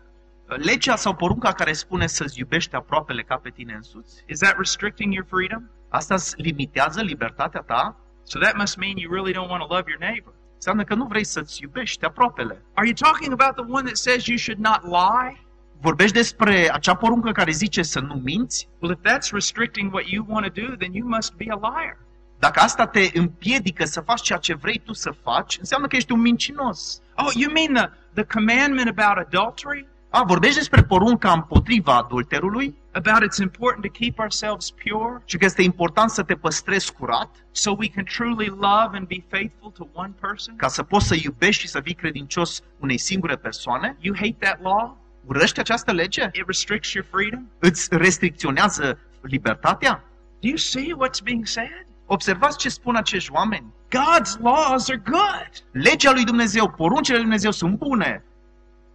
[0.47, 4.25] Legea sau porunca care spune să-ți iubești aproapele ca pe tine însuți?
[4.27, 5.63] Is that restricting your freedom?
[5.89, 7.97] Asta îți limitează libertatea ta?
[8.23, 10.33] So that must mean you really don't want to love your neighbor.
[10.59, 12.63] Înseamnă că nu vrei să-ți iubești aproapele.
[12.75, 15.41] Are you talking about the one that says you should not lie?
[15.81, 18.69] Vorbești despre acea poruncă care zice să nu minți?
[18.79, 21.99] Well, if that's restricting what you want to do, then you must be a liar.
[22.39, 26.13] Dacă asta te împiedică să faci ceea ce vrei tu să faci, înseamnă că ești
[26.13, 27.01] un mincinos.
[27.17, 29.87] Oh, you mean the, the commandment about adultery?
[30.11, 35.45] A, vorbești despre porunca împotriva adulterului About it's important to keep ourselves pure și că
[35.45, 39.87] este important să te păstrezi curat so we can truly love and be faithful to
[39.93, 40.57] one person?
[40.57, 43.97] ca să poți să iubești și să fii credincios unei singure persoane?
[44.01, 44.99] You hate that law?
[45.27, 46.23] Urăști această lege?
[46.33, 47.43] It restricts your freedom?
[47.59, 50.05] Îți restricționează libertatea?
[50.41, 51.87] Do you see what's being said?
[52.07, 53.73] Observați ce spun acești oameni.
[53.89, 55.83] God's laws are good.
[55.85, 58.25] Legea lui Dumnezeu, poruncile lui Dumnezeu sunt bune,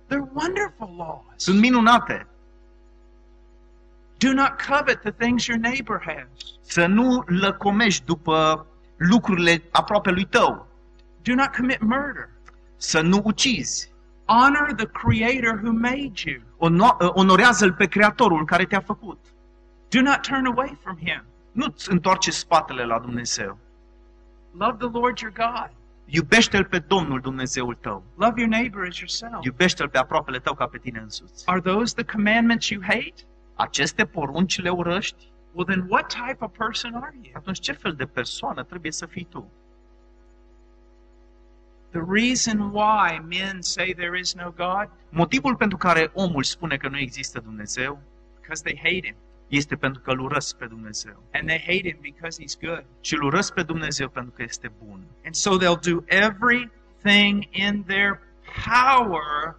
[0.09, 1.23] They're wonderful laws.
[1.35, 2.27] sunt minunate.
[4.23, 6.27] Do not covet the things your neighbor has.
[6.61, 8.65] Să nu lăcomești după
[8.97, 10.67] lucrurile aproape lui tău.
[11.21, 12.29] Do not commit murder.
[12.77, 13.91] Să nu ucizi.
[14.25, 16.41] Honor the Creator who made you.
[16.57, 19.19] Ono- onorează-L pe Creatorul care te-a făcut.
[19.89, 21.23] Do not turn away from Him.
[21.51, 23.57] Nu-ți întoarce spatele la Dumnezeu.
[24.57, 25.69] Love the Lord your God.
[26.05, 28.03] Iubește-L pe Domnul Dumnezeul tău.
[28.17, 29.43] Love your neighbor as yourself.
[29.45, 31.43] Iubește-L pe aproapele tău ca pe tine însuți.
[31.49, 33.13] Are those the commandments you hate?
[33.63, 35.31] Aceste porunci le urăști?
[35.53, 37.31] Well, then what type of person are you?
[37.35, 39.51] Atunci ce fel de persoană trebuie să fii tu?
[41.89, 46.87] The reason why men say there is no God, Motivul pentru care omul spune că
[46.89, 48.01] nu există Dumnezeu
[48.39, 49.15] because they hate Him.
[49.47, 51.23] este pentru că îl urăsc pe Dumnezeu.
[51.33, 52.85] And they hate Him because He's good.
[53.01, 54.99] Și îl urăsc pe Dumnezeu pentru că este bun.
[55.25, 58.19] And so they'll do everything in their
[58.65, 59.55] power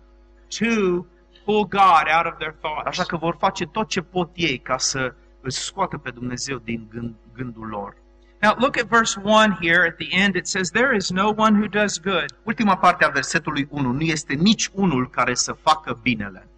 [0.59, 1.05] to
[1.45, 2.87] pull God out of their thoughts.
[2.87, 6.87] Așa că vor face tot ce pot ei ca să își scoată pe Dumnezeu din
[6.91, 7.97] gând, gândul lor.
[8.41, 10.35] Now look at verse 1 here at the end.
[10.35, 12.27] It says, There is no one who does good.
[12.43, 13.93] Ultima parte a versetului 1.
[13.93, 16.49] Nu este nici unul care să facă binele.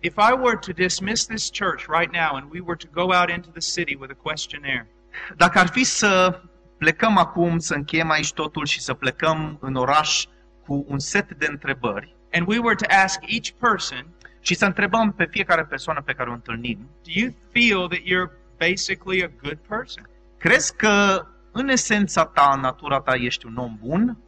[0.00, 3.30] If I were to dismiss this church right now and we were to go out
[3.30, 4.86] into the city with a questionnaire,
[5.36, 6.40] Dacă ar fi să
[6.78, 10.26] plecăm acum, să încheiem aici totul și să plecăm în oraș
[10.68, 14.06] cu un set de întrebări and we were to ask each person,
[14.40, 18.30] și să întrebăm pe fiecare persoană pe care o întâlnim, Do you feel that you're
[18.58, 20.08] basically a good person?
[20.38, 24.18] crezi că în esența ta, în natura ta, ești un om bun?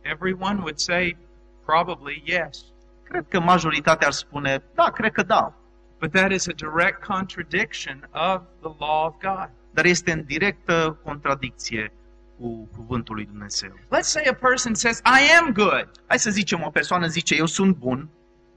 [0.00, 1.16] Everyone would say,
[1.64, 2.64] Probably yes.
[3.02, 5.54] Cred că majoritatea ar spune, da, cred că da.
[6.00, 9.50] But that is a direct contradiction of the law of God.
[9.70, 11.92] Dar este în directă contradicție
[12.38, 13.70] cu cuvântul lui Dumnezeu.
[13.70, 15.90] Let's say a person says, I am good.
[16.06, 18.08] Hai să zicem, o persoană zice, eu sunt bun,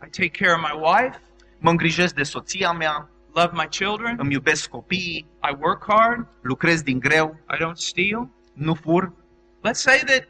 [0.05, 1.21] I take care of my wife,
[1.57, 6.81] mă îngrijesc de soția mea, love my children, îmi iubesc copiii, I work hard, lucrez
[6.81, 8.29] din greu, I don't steal.
[8.53, 9.13] nu fur.
[9.63, 10.27] Let's say that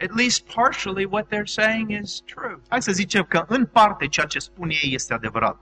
[0.00, 2.60] at least partially what they're saying is true.
[2.68, 5.60] Hai să zicem că în parte ceea ce spun ei este adevărat.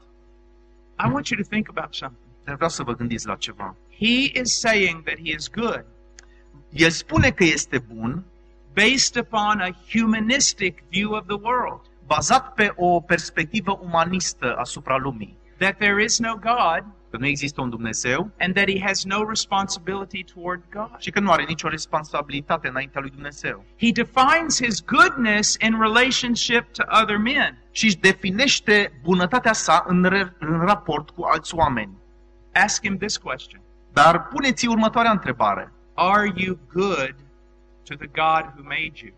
[1.04, 2.26] I want you to think about something.
[2.44, 3.76] Dar vreau să vă gândiți la ceva.
[3.98, 5.84] He is saying that he is good
[6.72, 8.24] El spune că este bun,
[8.74, 11.80] based upon a humanistic view of the world.
[12.06, 15.36] bazat pe o perspectivă umanistă asupra lumii.
[15.58, 19.24] That there is no God Că nu există un Dumnezeu and that he has no
[19.28, 20.90] responsibility toward God.
[20.98, 23.64] și că nu are nicio responsabilitate înaintea lui Dumnezeu.
[23.80, 27.58] He defines his goodness in relationship to other men.
[27.70, 31.92] Și își definește bunătatea sa în, re- în raport cu alți oameni.
[32.54, 33.60] Ask him this question
[33.92, 35.72] Dar puneți următoarea întrebare.
[36.00, 37.16] Are you good
[37.86, 39.12] to the God who made you?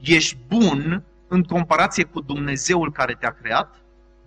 [0.00, 3.74] Ești bun în comparație cu Dumnezeul care te-a creat?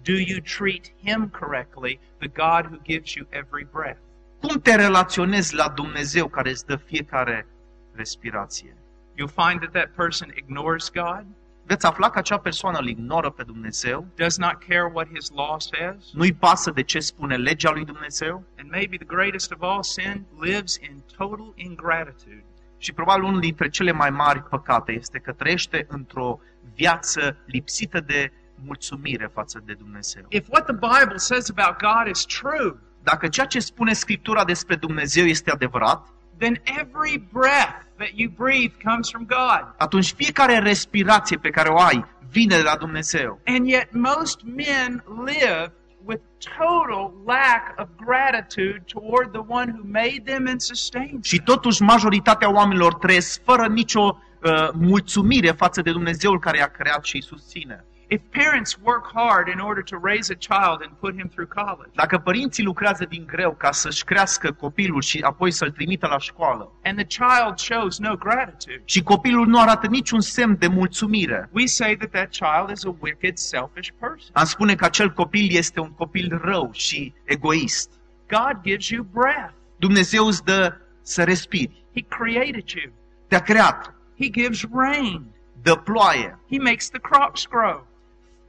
[0.03, 3.99] Do you treat him correctly, the God who gives you every breath?
[4.41, 7.47] Cum te relaționezi la Dumnezeu care îți dă fiecare
[7.93, 8.75] respirație?
[9.17, 11.25] You'll find that that person ignores God,
[11.67, 15.59] Veți afla că acea persoană îl ignoră pe Dumnezeu, does not care what his law
[15.59, 19.83] says, nu-i pasă de ce spune legea lui Dumnezeu and maybe the greatest of all
[19.83, 22.43] sin lives in total ingratitude.
[22.77, 26.39] și probabil unul dintre cele mai mari păcate este că trăiește într-o
[26.73, 28.31] viață lipsită de
[28.65, 30.25] mulțumire față de Dumnezeu.
[30.29, 34.75] If what the Bible says about God is true, Dacă ceea ce spune Scriptura despre
[34.75, 39.73] Dumnezeu este adevărat, then every breath that you breathe comes from God.
[39.77, 43.39] atunci fiecare respirație pe care o ai vine de la Dumnezeu.
[43.45, 45.71] And yet, most men live
[46.05, 46.21] with
[46.57, 51.45] total lack of gratitude toward the one who made them and sustains Și them.
[51.55, 54.01] totuși majoritatea oamenilor trăiesc fără nicio
[54.41, 57.85] uh, mulțumire față de Dumnezeul care i-a creat și îi susține.
[58.09, 61.89] If parents work hard in order to raise a child and put him through college,
[61.95, 66.71] Dacă părinții lucrează din greu ca să-și crească copilul și apoi să-l trimită la școală
[66.83, 71.65] and the child shows no gratitude, și copilul nu arată niciun semn de mulțumire, we
[71.65, 74.29] say that that child is a wicked, selfish person.
[74.33, 77.91] am spune că acel copil este un copil rău și egoist.
[78.29, 79.53] God gives you breath.
[79.77, 81.85] Dumnezeu îți dă să respiri.
[81.93, 82.91] He created you.
[83.27, 85.25] Te-a creat, He gives rain.
[85.61, 87.86] dă ploaie, He makes the crops grow.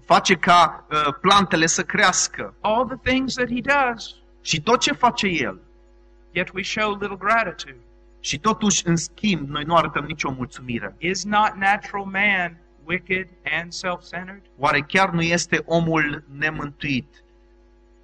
[0.08, 4.14] Face ca uh, plantele să crească All the things that he does.
[4.40, 5.60] și tot ce face El.
[6.30, 7.76] Yet we show little gratitude.
[8.20, 10.94] Și totuși, în schimb, noi nu arătăm nicio mulțumire.
[10.98, 13.28] Is not natural man wicked
[13.60, 14.42] and self-centered?
[14.58, 17.24] Oare chiar nu este omul nemântuit,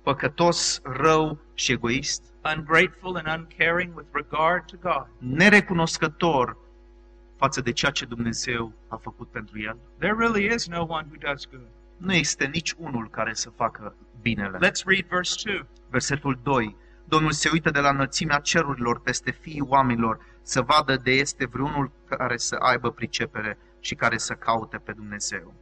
[0.02, 2.22] păcătos, rău și egoist,
[2.56, 5.06] ungrateful and uncaring with regard to God.
[5.18, 6.56] nerecunoscător
[7.36, 9.76] față de ceea ce Dumnezeu a făcut pentru el?
[9.98, 11.66] There really is no one who does good.
[11.96, 14.58] Nu este nici unul care să facă binele.
[14.68, 15.66] Let's read verse 2.
[15.90, 16.76] Versetul 2.
[17.04, 21.90] Domnul se uită de la înălțimea cerurilor peste fiii oamenilor să vadă de este vreunul
[22.08, 25.54] care să aibă pricepere și care să caute pe Dumnezeu.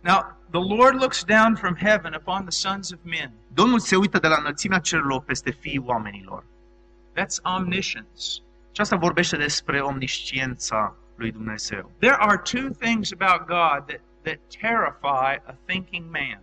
[0.00, 3.32] Now, the Lord looks down from heaven upon the sons of men.
[3.54, 6.44] Domnul se uită de la înălțimea cerurilor peste fiii oamenilor.
[7.12, 8.24] That's omniscience.
[8.72, 11.90] Și asta vorbește despre omnisciența lui Dumnezeu.
[11.98, 16.40] There are two things about God that, that terrify a thinking man.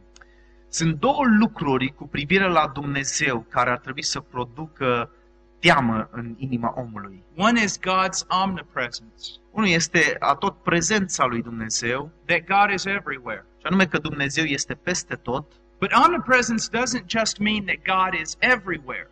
[0.70, 5.12] Sunt două lucruri cu privire la Dumnezeu care ar trebui să producă
[5.60, 7.24] teamă în inima omului.
[7.38, 13.46] One is God's omnipresence, Unul este a tot prezența lui Dumnezeu, that God is everywhere.
[13.58, 18.36] și anume că Dumnezeu este peste tot, But omnipresence doesn't just mean that God is
[18.40, 19.10] everywhere,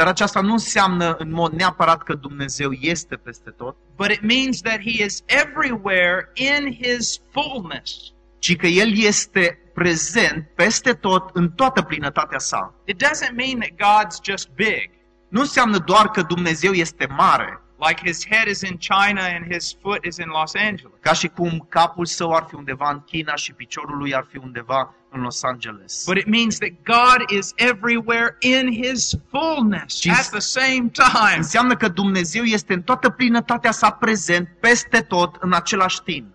[0.00, 4.60] dar aceasta nu înseamnă în mod neapărat că Dumnezeu este peste tot, but it means
[4.60, 7.90] that He is everywhere in His fullness.
[8.38, 12.74] ci că El este prezent peste tot în toată plinătatea sa.
[12.84, 14.90] It doesn't mean that God's just big,
[15.28, 19.76] Nu înseamnă doar că Dumnezeu este mare, like his head is in China and his
[19.80, 20.92] foot is in Los Angeles.
[21.00, 24.36] ca și cum capul său ar fi undeva în China și piciorul lui ar fi
[24.36, 26.04] undeva în Los Angeles.
[26.06, 31.36] But it means that God is everywhere in his fullness Jesus- at the same time.
[31.36, 36.26] Înseamnă că Dumnezeu este în toată plinătatea sa prezent, peste tot, în același timp.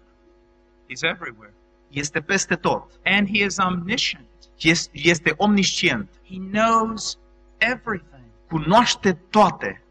[0.89, 1.53] He's everywhere.
[1.89, 2.91] Este peste tot.
[3.05, 4.25] And he is omniscient.
[4.59, 6.09] Este- Este omniscient.
[6.29, 7.17] He knows
[7.57, 8.23] everything.
[8.49, 9.83] Cunoaște toate.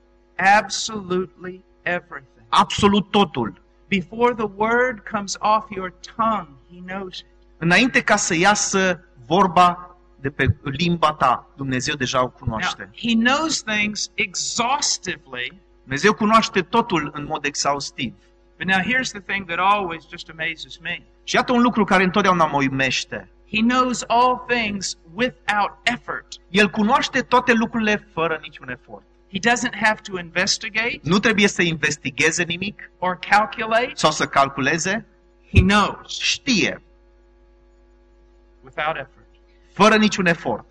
[0.59, 2.47] Absolutely everything.
[2.49, 3.63] Absolut totul.
[3.89, 7.27] Before the word comes off your tongue, he knows it.
[7.65, 12.91] Înainte ca să iasă vorba de pe limba ta, Dumnezeu deja o Now, cunoaște.
[12.97, 18.13] he knows things exhaustively, Dumnezeu cunoaște totul în mod exhaustiv.
[18.59, 20.99] but now here's the thing that always just amazes me.
[21.25, 23.29] Și iată un lucru care întotdeauna mă uimește.
[23.53, 26.27] He knows all things without effort.
[26.49, 29.05] El cunoaște toate lucrurile fără niciun efort.
[29.33, 33.91] He doesn't have to investigate Nu trebuie să investigheze nimic or calculate.
[33.95, 35.07] sau să calculeze.
[35.55, 36.83] He knows Știe,
[38.65, 39.27] without effort.
[39.73, 40.65] fără niciun efort.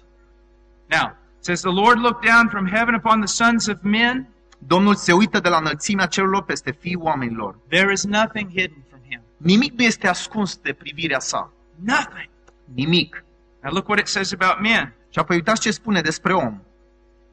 [0.89, 4.27] Now, it says the Lord looked down from heaven upon the sons of men.
[4.57, 7.55] Domnul se uită de la înălțimea cerurilor peste fiii oamenilor.
[7.69, 9.21] There is nothing hidden from him.
[9.37, 11.51] Nimic nu este ascuns de privirea sa.
[11.75, 12.29] Nothing.
[12.73, 13.23] Nimic.
[13.61, 14.93] Now look what it says about men.
[15.09, 16.61] Și apoi uitați ce spune despre om.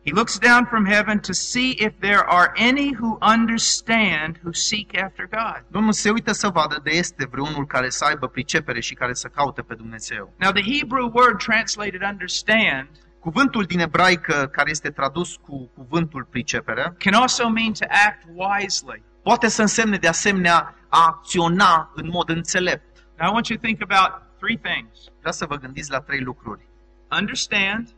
[0.05, 4.97] He looks down from heaven to see if there are any who understand who seek
[4.97, 5.65] after God.
[5.71, 9.29] Domnul se uită să vadă de este vreunul care să aibă pricepere și care să
[9.29, 10.33] caute pe Dumnezeu.
[10.37, 12.89] Now the Hebrew word translated understand
[13.21, 19.03] Cuvântul din ebraică care este tradus cu cuvântul pricepere can also mean to act wisely.
[19.23, 22.97] poate să însemne de asemenea a acționa în mod înțelept.
[23.19, 24.99] Now I want you to think about three things.
[25.19, 26.69] Vreau să vă gândiți la trei lucruri.
[27.11, 27.89] Understand,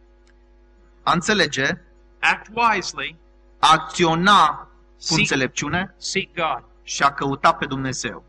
[1.02, 1.80] A înțelege,
[2.22, 3.16] act wisely,
[3.58, 4.68] a acționa cu
[5.14, 6.64] Seek- înțelepciune seek God.
[6.82, 8.24] și a căuta pe Dumnezeu.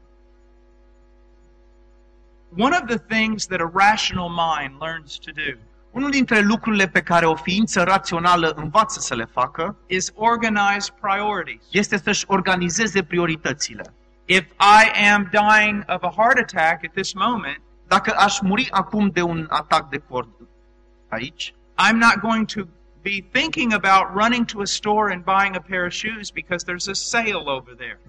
[2.57, 5.57] One of the things that a rational mind learns to do
[5.91, 11.63] Unul dintre lucrurile pe care o ființă rațională învață să le facă is organize priorities.
[11.71, 13.93] este să-și organizeze prioritățile.
[14.25, 19.09] If I am dying of a heart attack at this moment, Dacă aș muri acum
[19.09, 20.29] de un atac de cord
[21.09, 21.53] aici,
[21.87, 22.61] I'm not going to
[23.03, 26.87] be thinking about running to a store and buying a pair of shoes because there's
[26.89, 27.99] a sale over there.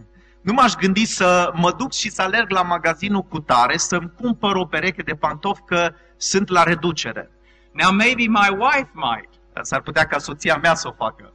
[0.40, 4.54] nu m-aș gândi să mă duc și să alerg la magazinul cu tare să-mi cumpăr
[4.54, 7.30] o pereche de pantofi că sunt la reducere.
[7.72, 9.28] Now, maybe my wife might,
[9.62, 11.32] S-ar putea ca soția mea să o facă,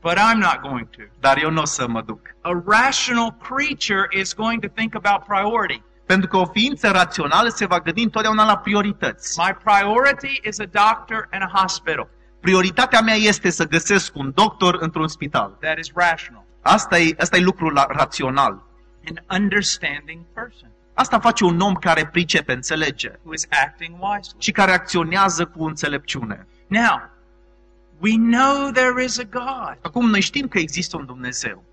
[0.00, 1.02] but I'm not going to.
[1.20, 2.20] dar eu nu o să mă duc.
[2.40, 5.82] A rational creature is going to think about priority.
[6.06, 9.38] Pentru că o ființă rațională se va gândi întotdeauna la priorități.
[9.38, 12.08] My priority is a doctor and a hospital.
[12.40, 15.56] Prioritatea mea este să găsesc un doctor într-un spital.
[15.60, 16.44] That is rational.
[16.62, 18.62] Asta e, asta e lucrul la, rațional.
[19.08, 24.36] An understanding person Asta face un om care pricepe, înțelege who is acting wisely.
[24.38, 26.46] și care acționează cu înțelepciune.
[26.66, 27.10] Now,
[27.98, 31.64] we know there is a God, Acum noi știm că există un Dumnezeu,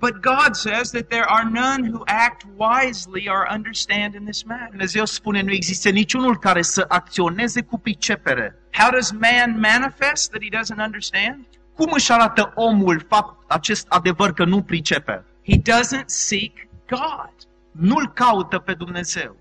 [0.00, 4.68] but God says that there are none who act wisely or understand in this matter.
[4.70, 8.58] Dumnezeu spune nu există niciunul care să acționeze cu pricepere.
[8.72, 11.44] How does man manifest that he doesn't understand?
[11.74, 15.24] Cum își arată omul fapt, acest adevăr că nu pricepe?
[15.46, 16.52] He doesn't seek
[16.88, 17.34] God.
[17.70, 19.36] Nu-L caută pe Dumnezeu.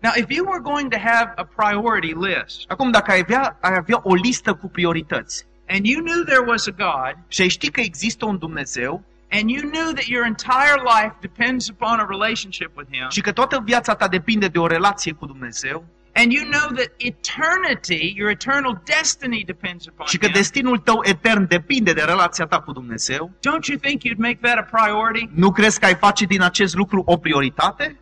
[0.00, 3.74] Now, if you were going to have a priority list Acum, dacă ai avea, ai
[3.76, 7.70] avea o listă cu priorități and you knew there was a God și ai ști
[7.70, 9.02] că există un Dumnezeu
[9.32, 13.32] and you knew that your entire life depends upon a relationship with Him și că
[13.32, 18.30] toată viața ta depinde de o relație cu Dumnezeu and you know that eternity, your
[18.30, 22.72] eternal destiny depends upon și că Him, destinul tău etern depinde de relația ta cu
[22.72, 25.30] Dumnezeu, don't you think you'd make that a priority?
[25.34, 27.96] nu crezi că ai face din acest lucru o prioritate?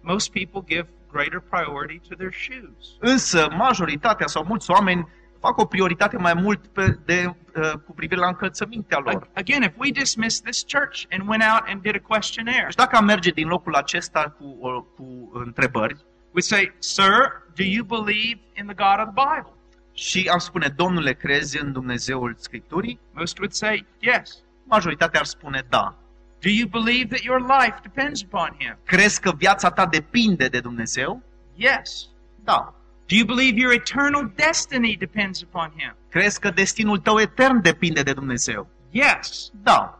[0.00, 2.96] Most people give greater priority to their shoes.
[2.98, 5.08] Însă majoritatea sau mulți oameni
[5.40, 9.14] fac o prioritate mai mult pe, de, uh, cu privire la încălțămintea lor.
[9.34, 12.74] A- Again, if we dismissed this church and went out and did a questionnaire, Deci
[12.74, 15.94] dacă am merge din locul acesta cu, o- cu întrebări
[16.30, 19.52] we'd say, Sir, do you believe in the God of the Bible?
[19.92, 22.98] și am spune, Domnule, crezi în Dumnezeul Scripturii?
[23.12, 24.42] Most would say, Yes.
[24.64, 25.94] Majoritatea ar spune da.
[26.40, 28.76] Do you believe that your life depends upon Him?
[28.84, 31.22] Crezi că viața ta depinde de Dumnezeu?
[31.54, 32.08] Yes.
[32.44, 32.74] Da.
[33.08, 35.94] Do you believe your eternal destiny depends upon Him?
[36.08, 38.68] Crezi că destinul tău etern depinde de Dumnezeu?
[38.90, 39.50] Yes.
[39.62, 39.98] Da.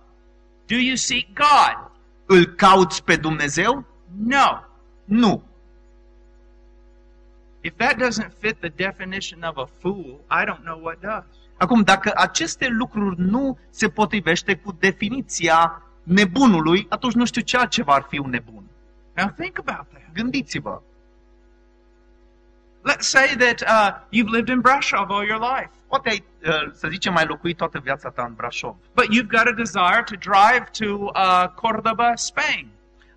[0.66, 1.90] Do you seek God?
[2.26, 3.84] Îl cauți pe Dumnezeu?
[4.16, 4.60] No.
[5.04, 5.42] Nu.
[7.60, 11.24] If that doesn't fit the definition of a fool, I don't know what does.
[11.56, 17.94] Acum, dacă aceste lucruri nu se potrivește cu definiția nebunului, atunci nu știu ce altceva
[17.94, 18.64] ar fi un nebun.
[19.16, 20.12] Now think about that.
[20.12, 20.82] Gândiți-vă.
[22.90, 26.88] Let's say that uh, you've lived in Brasov all your life, Poate ai, uh, să
[26.90, 30.64] zicem, ai locuit toată viața ta în Brașov, but you've got a desire to drive
[30.78, 32.68] to uh, Cordoba, Spain.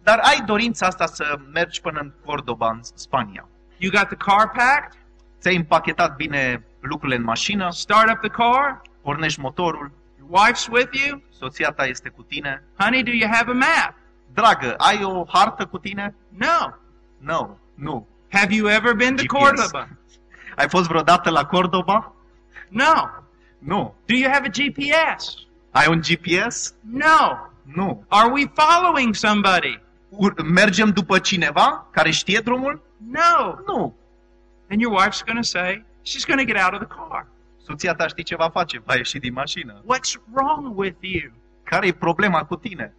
[0.03, 3.47] dar ai dorința asta să mergi până în Cordoba, în Spania.
[3.78, 4.99] You got the car packed,
[5.39, 11.05] Ți-ai împachetat bine lucrurile în mașină, start up the car, pornești motorul, your wife's with
[11.05, 11.22] you.
[11.39, 12.63] soția ta este cu tine.
[12.80, 13.93] Honey, do you have a map?
[14.34, 16.15] Dragă, ai o hartă cu tine?
[16.30, 16.74] No.
[17.17, 18.07] Nu, nu.
[18.32, 19.27] Have you ever been to GPS.
[19.27, 19.88] Cordoba?
[20.55, 22.13] Ai fost vreodată la Cordoba?
[22.69, 23.09] No.
[23.57, 23.95] Nu.
[24.05, 25.34] Do you have a GPS?
[25.71, 26.73] Ai un GPS?
[26.91, 27.38] No.
[27.75, 28.05] Nu.
[28.07, 29.79] Are we following somebody?
[30.09, 32.82] Ur- mergem după cineva care știe drumul?
[33.11, 33.55] No.
[33.67, 33.95] Nu.
[34.69, 37.27] And your wife's going to say, she's going to get out of the car.
[37.65, 39.82] Soția ta știe ce va face, va ieși din mașină.
[39.82, 41.32] What's wrong with you?
[41.63, 42.93] Care e problema cu tine?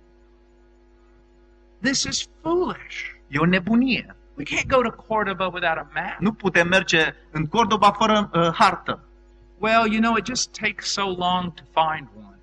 [1.80, 3.10] This is foolish.
[3.28, 4.16] E o nebunie.
[4.36, 6.16] We can't go to Cordoba without a map.
[6.18, 9.04] Nu putem merge în Cordoba fără uh, hartă.
[9.58, 12.38] Well, you know, it just takes so long to find one.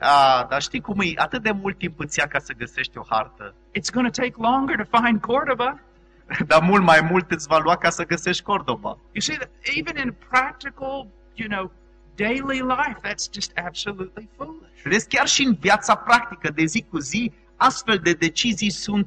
[0.00, 1.12] A, dar știi cum e?
[1.14, 3.54] Atât de mult timp îți ia ca să găsești o hartă.
[3.78, 5.80] It's going to take longer to find Cordoba.
[6.46, 8.88] Dar mult mai mult îți va lua ca să găsești Cordoba.
[8.88, 11.72] You see, that even in practical, you know,
[12.14, 14.82] daily life, that's just absolutely foolish.
[14.84, 19.06] Vezi, chiar și în viața practică de zi cu zi, astfel de decizii sunt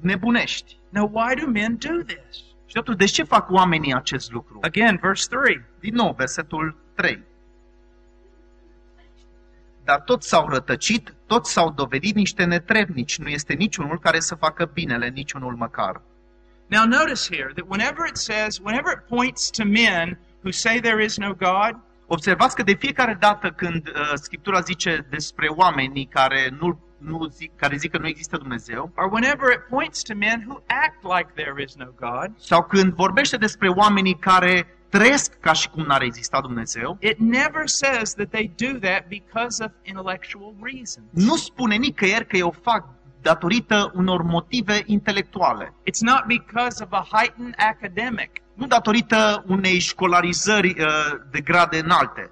[0.00, 0.78] nebunești.
[0.90, 2.42] Now, why do men do this?
[2.66, 4.58] Și atunci, de ce fac oamenii acest lucru?
[4.62, 5.62] Again, verse 3.
[5.80, 7.22] Din nou, versetul 3.
[9.84, 14.70] Dar toți s-au rătăcit, toți s-au dovedit niște netrebnici, nu este niciunul care să facă
[14.72, 16.02] binele, niciunul măcar.
[16.66, 21.04] Now, notice here that whenever it says, whenever it points to men who say there
[21.04, 21.80] is no God,
[22.12, 27.50] Observați că de fiecare dată când uh, Scriptura zice despre oamenii care, nu, nu zic,
[27.56, 31.30] care zic că nu există Dumnezeu, or whenever it points to men who act like
[31.42, 36.02] there is no God, sau când vorbește despre oamenii care trăiesc ca și cum n-ar
[36.02, 41.06] exista Dumnezeu, it never says that they do that because of intellectual reasons.
[41.10, 42.84] nu spune nicăieri că eu fac
[43.22, 48.30] datorită unor motive intelectuale, It's not because of a heightened academic.
[48.54, 50.86] nu datorită unei școlarizări uh,
[51.30, 52.30] de grade înalte,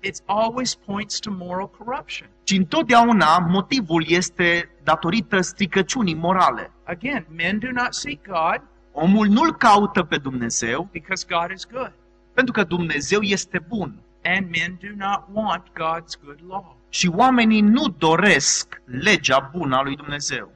[0.00, 2.28] It always points to moral corruption.
[2.42, 6.70] ci întotdeauna motivul este datorită stricăciunii morale.
[6.84, 11.92] Again, men do not seek God Omul nu-L caută pe Dumnezeu because God is good,
[12.34, 13.94] pentru că Dumnezeu este bun.
[14.24, 16.76] and men do not want God's good law.
[16.88, 20.50] Și oamenii nu doresc legea bună a lui Dumnezeu.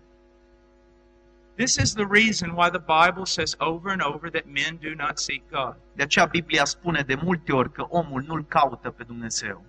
[1.57, 5.19] This is the reason why the Bible says over and over that men do not
[5.19, 5.75] seek God.
[5.95, 9.65] De aceea Biblia spune de multe ori că omul nu-L caută pe Dumnezeu.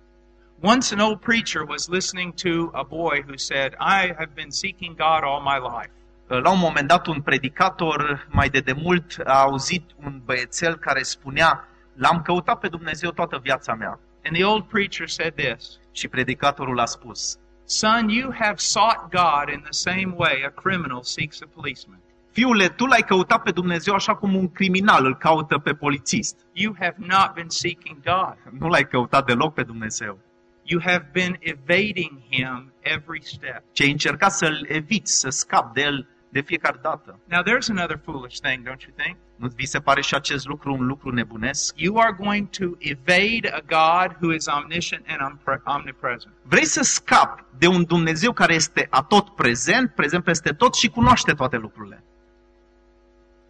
[0.60, 4.96] Once an old preacher was listening to a boy who said, I have been seeking
[4.96, 5.90] God all my life.
[6.26, 11.68] La un moment dat, un predicator mai de demult a auzit un băiețel care spunea
[11.94, 14.00] L-am căutat pe Dumnezeu toată viața mea.
[14.24, 19.48] And the old preacher said this Și predicatorul a spus Son, you have sought God
[19.54, 21.98] in the same way a criminal seeks a policeman.
[22.32, 26.36] Fiule, tu l-ai căutat pe Dumnezeu așa cum un criminal îl caută pe polițist.
[26.52, 28.36] You have not been seeking God.
[28.58, 30.18] Nu l-ai căutat deloc pe Dumnezeu.
[30.62, 33.62] You have been evading Him every step.
[33.72, 37.18] ci ai încercat să-l eviți, să scapi de el de fiecare dată.
[37.24, 39.16] Now, there's another foolish thing, don't you think?
[39.36, 41.80] Nu vi se pare și acest lucru un lucru nebunesc?
[41.80, 46.34] You are going to evade a God who is omniscient and ompre- omnipresent.
[46.42, 51.32] Vrei să scapi de un Dumnezeu care este atot prezent, prezent peste tot și cunoaște
[51.32, 52.04] toate lucrurile.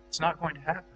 [0.09, 0.93] It's not going to happen.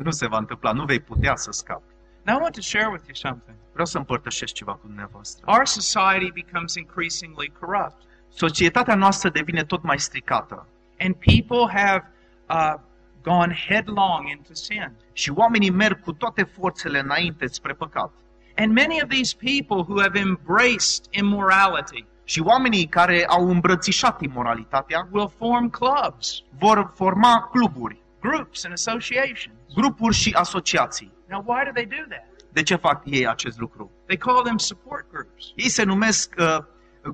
[0.06, 1.92] Nu se va întâmpla, nu vei putea să scapi.
[2.22, 3.56] Now, I want to share with you something.
[3.72, 5.44] Vreau să împărtășesc ceva cu dumneavoastră.
[5.46, 10.66] Our society becomes increasingly corrupt, Societatea noastră devine tot mai stricată
[10.98, 12.02] and people have
[12.48, 12.74] uh,
[13.22, 14.92] gone headlong into sin.
[15.12, 18.12] și oamenii merg cu toate forțele înainte spre păcat.
[18.56, 25.08] And many of these people who have embraced immorality Și oamenii care au îmbrățișat imoralitatea
[25.12, 29.56] will form clubs, vor forma cluburi, groups, and associations.
[29.74, 31.12] grupuri și asociații.
[31.28, 32.26] Now, why do they do that?
[32.52, 33.90] De ce fac ei acest lucru?
[34.04, 35.52] They call them support groups.
[35.54, 36.58] Ei se numesc uh,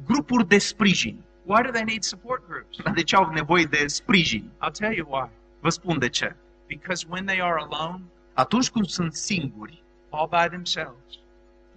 [0.05, 1.25] grupuri de sprijin.
[1.47, 2.79] Why do they need support groups?
[2.83, 4.51] Dar de ce au nevoie de sprijin?
[4.63, 5.29] I'll tell you why.
[5.61, 6.35] Vă spun de ce.
[6.67, 8.03] Because when they are alone,
[8.35, 11.19] Atunci când sunt singuri, all by themselves,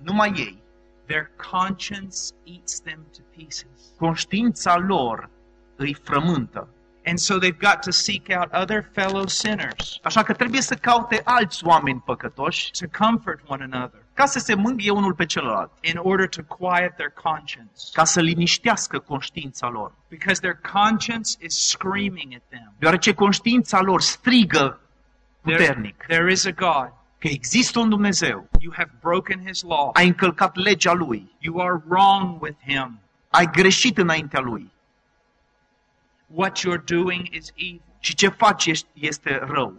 [0.03, 0.61] numai ei,
[1.05, 3.93] their conscience eats them to pieces.
[3.97, 5.29] conștiința lor
[5.75, 6.67] îi frământă.
[7.05, 11.21] And so they've got to seek out other fellow sinners Așa că trebuie să caute
[11.23, 15.97] alți oameni păcătoși to comfort one another ca să se mângâie unul pe celălalt, in
[15.97, 17.81] order to quiet their conscience.
[17.93, 19.91] ca să liniștească conștiința lor.
[20.09, 22.73] Because their conscience is screaming at them.
[22.79, 24.79] Deoarece conștiința lor strigă
[25.41, 26.91] There, puternic there is a God.
[27.17, 29.89] că există un Dumnezeu, You have broken his law.
[29.93, 32.99] ai încălcat legea Lui, You are wrong with him.
[33.29, 34.71] ai greșit înaintea Lui
[36.27, 37.81] What you're doing is evil.
[37.99, 39.73] și ce faci ești- este rău.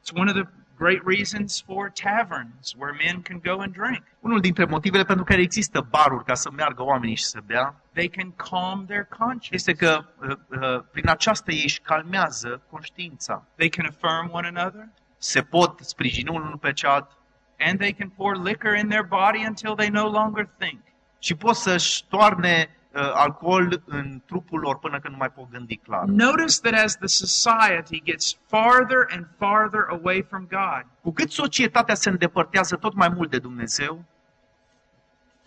[0.00, 0.48] It's one of the
[0.82, 4.02] great reasons for taverns where men can go and drink.
[4.20, 8.08] Unul dintre motivele pentru care există baruri ca să meargă oamenii și să bea They
[8.08, 9.48] can calm their conscience.
[9.54, 13.44] este că uh, uh, prin aceasta ei își calmează conștiința.
[13.56, 17.16] They can affirm one another, Se pot sprijini unul pe cealaltă
[17.58, 20.80] and they can pour liquor in their body until they no longer think.
[21.18, 25.76] și pot să-și toarne uh, alcool în trupul lor până când nu mai pot gândi
[25.76, 26.04] clar.
[26.04, 31.94] Notice that as the society gets farther and farther away from God, Cu cât societatea
[31.94, 34.04] se îndepărtează tot mai mult de Dumnezeu,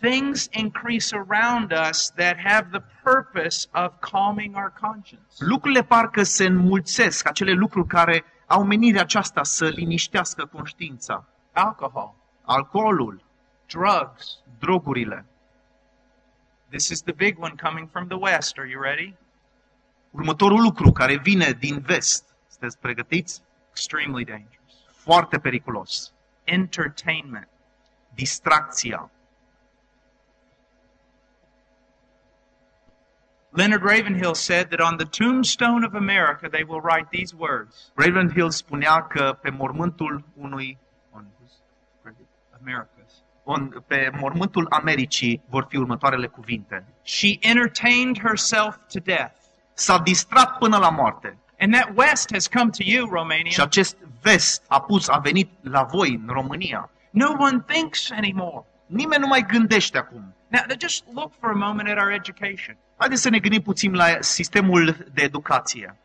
[0.00, 5.34] things increase around us that have the purpose of calming our conscience.
[5.38, 11.24] lucrurile parcă se înmulțesc, acele lucruri care au menirea aceasta să liniștească conștiința.
[11.52, 13.22] Alcohol, Alcoolul,
[13.66, 14.38] drugs.
[14.58, 15.24] drogurile.
[16.76, 18.58] This is the big one coming from the West.
[18.58, 19.16] Are you ready?
[20.10, 23.42] Următorul lucru care vine din vest, sunteți pregătiți?
[23.70, 24.72] Extremely dangerous.
[24.92, 26.12] Foarte periculos.
[26.44, 27.48] Entertainment.
[28.14, 29.10] Distracția.
[33.50, 38.50] Leonard Ravenhill said that on the tombstone of America they will write these words Ravenhill
[38.50, 40.78] spunea că pe mormântul unui
[42.60, 42.95] America's.
[43.48, 46.84] On, pe mormântul Americii vor fi următoarele cuvinte.
[47.02, 49.34] She entertained herself to death.
[49.74, 51.38] S-a distrat până la moarte.
[51.58, 53.50] And that West has come to you, Și Romania.
[53.62, 56.90] acest vest a pus, a venit la voi în România.
[57.10, 58.64] No one thinks anymore.
[58.86, 60.34] Nimeni nu mai gândește acum.
[60.48, 62.76] Now, just look for a moment at our education.
[62.96, 65.96] Haideți să ne gândim puțin la sistemul de educație.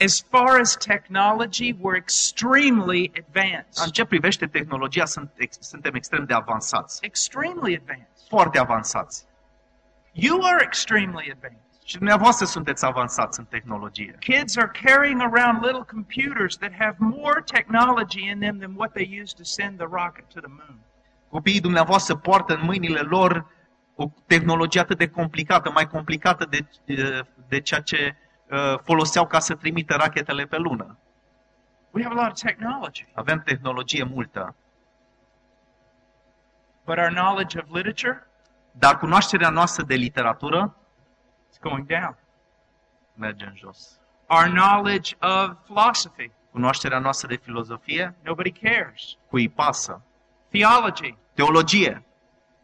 [0.00, 3.90] As far as technology, we're extremely În advanced.
[3.92, 6.98] ce privește tehnologia, sunt, ex- suntem extrem de avansați.
[7.04, 8.26] Extremely advanced.
[8.28, 9.24] Foarte avansați.
[10.12, 11.62] You are extremely advanced.
[11.84, 14.16] Și dumneavoastră sunteți avansați în tehnologie.
[14.18, 19.20] Kids are carrying around little computers that have more technology in them than what they
[19.22, 20.78] use to send the rocket to the moon.
[21.28, 23.46] Copiii dumneavoastră poartă în mâinile lor
[23.94, 28.23] o tehnologie atât de complicată, mai complicată de, de, de ceea ce uh,
[28.82, 30.98] foloseau ca să trimită rachetele pe lună.
[31.90, 34.54] We have a lot of technology, Avem tehnologie multă,
[36.84, 38.26] but our knowledge of literature
[38.78, 40.76] dar cunoașterea noastră de literatură
[41.50, 42.16] is going down.
[43.14, 44.00] merge în jos.
[44.26, 49.02] Our knowledge of philosophy, Cunoașterea noastră de filozofie, nobody cares.
[49.28, 50.02] cui pasă.
[50.48, 52.04] Theology, Teologie,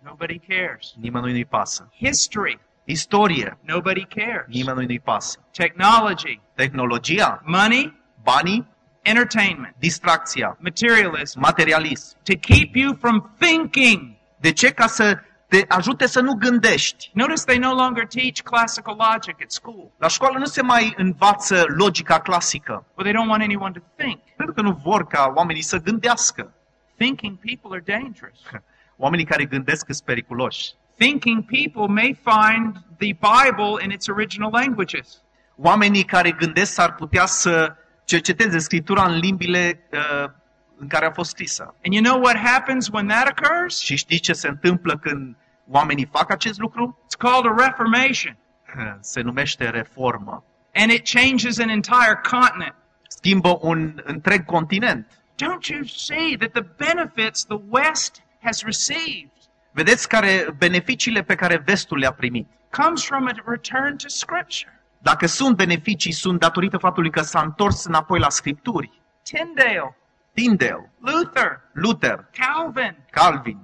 [0.02, 0.92] nobody cares.
[0.96, 1.88] nimănui nu-i pasă.
[1.96, 2.60] History,
[2.90, 4.44] Istorie, nobody cares.
[4.46, 5.38] nimănui nu-i pasă.
[5.52, 8.66] Technology, Tehnologia, money, banii,
[9.02, 12.16] entertainment, distracția, materialism, materialism.
[12.24, 14.16] to keep you from thinking.
[14.40, 14.70] De ce?
[14.72, 15.18] Ca să
[15.48, 17.10] te ajute să nu gândești.
[17.14, 19.90] Notice they no longer teach classical logic at school.
[19.98, 24.18] La școală nu se mai învață logica clasică, Well, they don't want anyone to think.
[24.36, 26.52] pentru că nu vor ca oamenii să gândească.
[26.96, 28.38] Thinking people are dangerous.
[29.04, 30.70] Oamenii care gândesc sunt periculoși.
[31.00, 35.22] Thinking people may find the Bible in its original languages.
[35.56, 40.30] Oamenii care gândesc s-ar putea să cerceteze Scriptura în limbile uh,
[40.76, 41.74] în care a fost scrisă.
[41.84, 43.78] And you know what happens when that occurs?
[43.78, 45.36] Și știți ce se întâmplă când
[45.70, 46.98] oamenii fac acest lucru?
[47.04, 48.36] It's called a reformation.
[49.12, 50.44] Se numește reformă.
[50.74, 52.74] And it changes an entire continent.
[53.08, 55.06] Schimbă un întreg continent.
[55.42, 59.39] Don't you see that the benefits the West has received
[59.72, 62.48] Vedeți care beneficiile pe care vestul le-a primit.
[62.70, 64.80] comes from a return to Scripture?
[64.98, 69.00] Dacă sunt beneficii, sunt datorită faptului că s-a întors înapoi la Scripturi.
[69.22, 69.96] Tyndale,
[70.32, 73.58] Tyndale, Luther, Luther, Calvin, Calvin,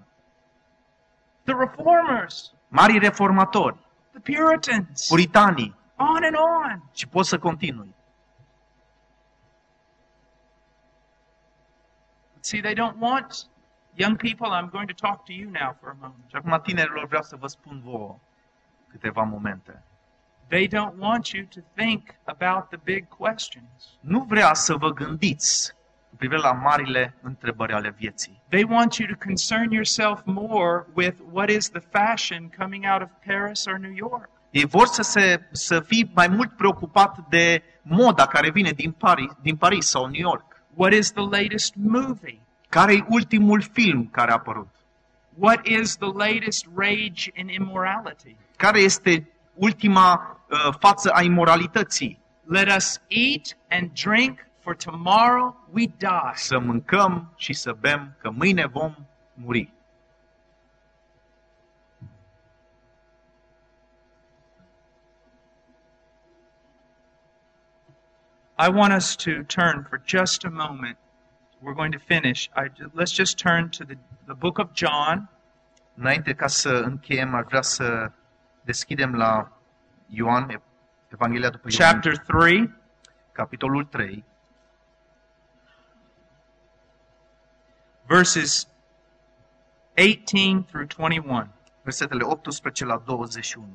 [1.44, 3.76] the Reformers, mari reformatori,
[4.12, 6.82] the Puritans, puritanii on and on.
[6.92, 7.94] și pot să continui.
[12.40, 13.46] See, they don't want
[13.96, 14.48] young people.
[14.50, 16.24] I'm going to talk to you now for a moment.
[16.26, 18.18] Și acum, tinerilor, vreau să vă spun vouă
[18.88, 19.82] câteva momente.
[20.48, 23.98] They don't want you to think about the big questions.
[24.00, 25.74] Nu vrea să vă gândiți
[26.10, 28.42] cu privire la marile întrebări ale vieții.
[28.48, 33.08] They want you to concern yourself more with what is the fashion coming out of
[33.26, 34.30] Paris or New York.
[34.50, 39.32] Ei vor să, se, să fii mai mult preocupat de moda care vine din Paris,
[39.42, 40.62] din Paris sau New York.
[40.74, 42.45] What is the latest movie?
[42.76, 44.68] Care e ultimul film care a apărut?
[45.38, 48.36] What is the latest rage in immorality?
[48.56, 52.20] Care este ultima uh, față a imoralității?
[52.44, 56.32] Let us eat and drink, for tomorrow we die.
[56.34, 58.94] Să mâncăm și să bem, că mâine vom
[59.34, 59.72] muri.
[68.58, 70.98] I want us to turn for just a moment.
[71.66, 72.48] We're going to finish.
[72.54, 73.96] I, let's just turn to the,
[74.28, 75.28] the book of John,
[75.94, 78.10] Înainte ca să încheiem, aș vrea să
[78.60, 79.52] deschidem la
[80.06, 80.62] Ioan,
[81.08, 82.74] Evanghelia după Ioan, chapter 3,
[83.32, 84.24] capitolul 3,
[88.06, 88.68] verses
[89.96, 91.48] 18 through 21.
[91.82, 93.66] versetele 18 la 21.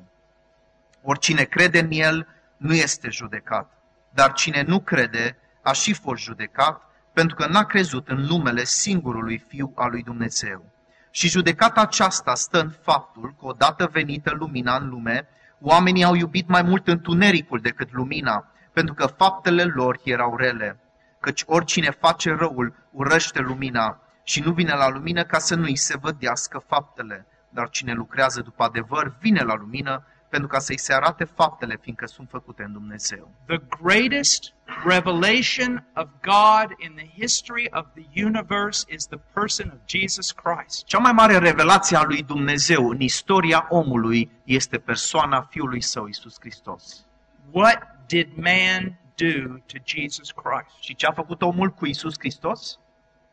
[1.02, 2.28] Oricine crede în El
[2.58, 3.72] nu este judecat,
[4.10, 9.38] dar cine nu crede a și fost judecat, pentru că n-a crezut în numele singurului
[9.38, 10.66] Fiu al lui Dumnezeu.
[11.12, 15.28] Și judecata aceasta stă în faptul că odată venită lumina în lume,
[15.60, 20.80] oamenii au iubit mai mult întunericul decât lumina, pentru că faptele lor erau rele.
[21.20, 25.98] Căci oricine face răul urăște lumina și nu vine la lumină ca să nu-i se
[25.98, 27.26] vădească faptele.
[27.50, 32.06] Dar cine lucrează după adevăr vine la lumină pentru ca să-i se arate faptele, fiindcă
[32.06, 33.32] sunt făcute în Dumnezeu.
[33.46, 34.54] The greatest
[34.86, 40.86] revelation of God in the history of the universe is the person of Jesus Christ.
[40.86, 46.36] Cea mai mare revelație a lui Dumnezeu în istoria omului este persoana Fiului Său, Isus
[46.40, 47.06] Hristos.
[47.52, 50.76] What did man do to Jesus Christ?
[50.80, 52.80] Și ce a făcut omul cu Isus Hristos?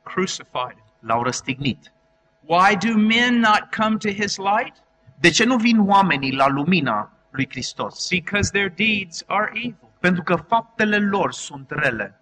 [0.03, 0.85] Crucified him.
[0.99, 1.93] L-au răstignit.
[2.41, 4.75] Why do men not come to his light?
[5.21, 8.09] De ce nu vin oamenii la lumina lui Hristos?
[8.09, 9.91] Because their deeds are evil.
[10.01, 12.21] Pentru că faptele lor sunt rele.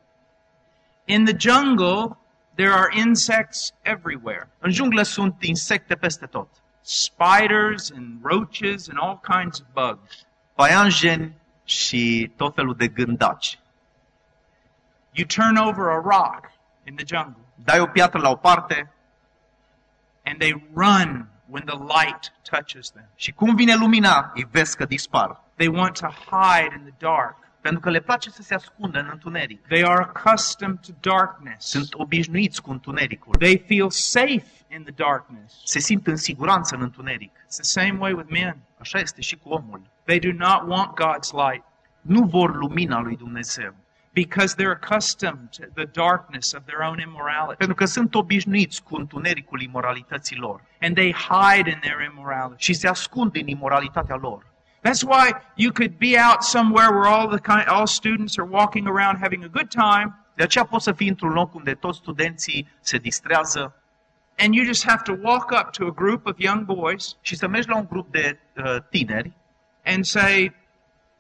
[1.05, 2.16] In the jungle,
[2.55, 4.49] there are insects everywhere.
[4.59, 6.49] În junglă sunt insecte peste tot.
[6.80, 10.26] Spiders and roaches and all kinds of bugs.
[10.55, 13.59] Paianjeni și tot felul de gândaci.
[15.11, 16.51] You turn over a rock
[16.84, 18.92] in the jungle Dai o piatră la o parte
[20.24, 23.09] and they run when the light touches them.
[23.14, 25.40] și cum vine lumina, îi vezi că dispar.
[25.55, 27.36] They want to hide in the dark.
[27.61, 29.66] Pentru că le place să se ascundă în întuneric.
[29.66, 31.68] They are accustomed to darkness.
[31.68, 33.34] Sunt obișnuiți cu întunericul.
[33.34, 35.55] They feel safe in the darkness.
[35.64, 37.32] Se simt în siguranță în întuneric.
[37.32, 38.57] It's the same way with men.
[38.78, 39.82] Așa este și cu omul.
[40.05, 41.64] They do not want God's light
[42.01, 43.74] Nu vor lumina lui Dumnezeu.
[44.22, 47.56] Because they're accustomed to the darkness of their own immorality.
[47.56, 50.60] Pentru că sunt obișnuiți cu întunericul imoralității lor.
[50.80, 52.64] And they hide in their immorality.
[52.64, 54.46] Și se ascund în imoralitatea lor.
[54.86, 58.86] That's why you could be out somewhere where all the kind, all students are walking
[58.86, 62.68] around having a good time, De aceea poți să fii într-un loc unde toți studenții
[62.80, 63.74] se distrează
[64.38, 67.46] and you just have to walk up to a group of young boys și să
[67.46, 69.32] mergi la un grup de uh, tineri
[69.84, 70.54] and say,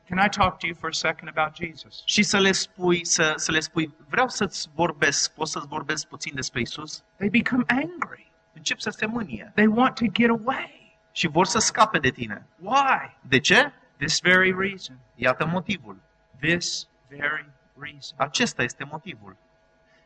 [0.08, 3.32] "Can I talk to you for a second about Jesus?" și să le spui, să,
[3.36, 7.04] să le spui, vreau să-ți vorbesc, pot să-ți vorbesc puțin despre Isus?
[7.16, 8.32] They become angry.
[8.52, 10.98] Încep să se mânie They want to get away.
[11.12, 12.46] și vor să scape de tine.
[12.60, 13.16] Why?
[13.20, 13.72] De ce?
[13.96, 14.98] This very reason.
[15.14, 15.96] Iată motivul.
[16.40, 17.46] This very
[17.78, 18.16] reason.
[18.16, 19.36] Acesta este motivul.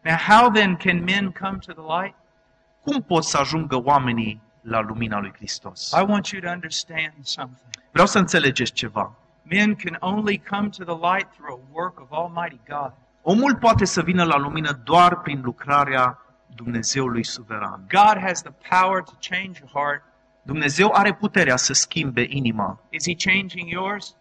[0.03, 2.15] Now, how then can men come to the light?
[2.83, 5.91] Cum pot să ajungă oamenii la lumina lui Hristos?
[5.91, 7.71] I want you to understand something.
[7.91, 9.15] Vreau să înțelegeți ceva.
[9.43, 12.93] Men can only come to the light through a work of Almighty God.
[13.23, 16.19] Omul poate să vină la lumină doar prin lucrarea
[16.55, 17.85] Dumnezeului suveran.
[17.89, 20.03] God has the power to change your heart.
[20.43, 22.81] Dumnezeu are puterea să schimbe inima.
[22.91, 24.17] Is He changing yours?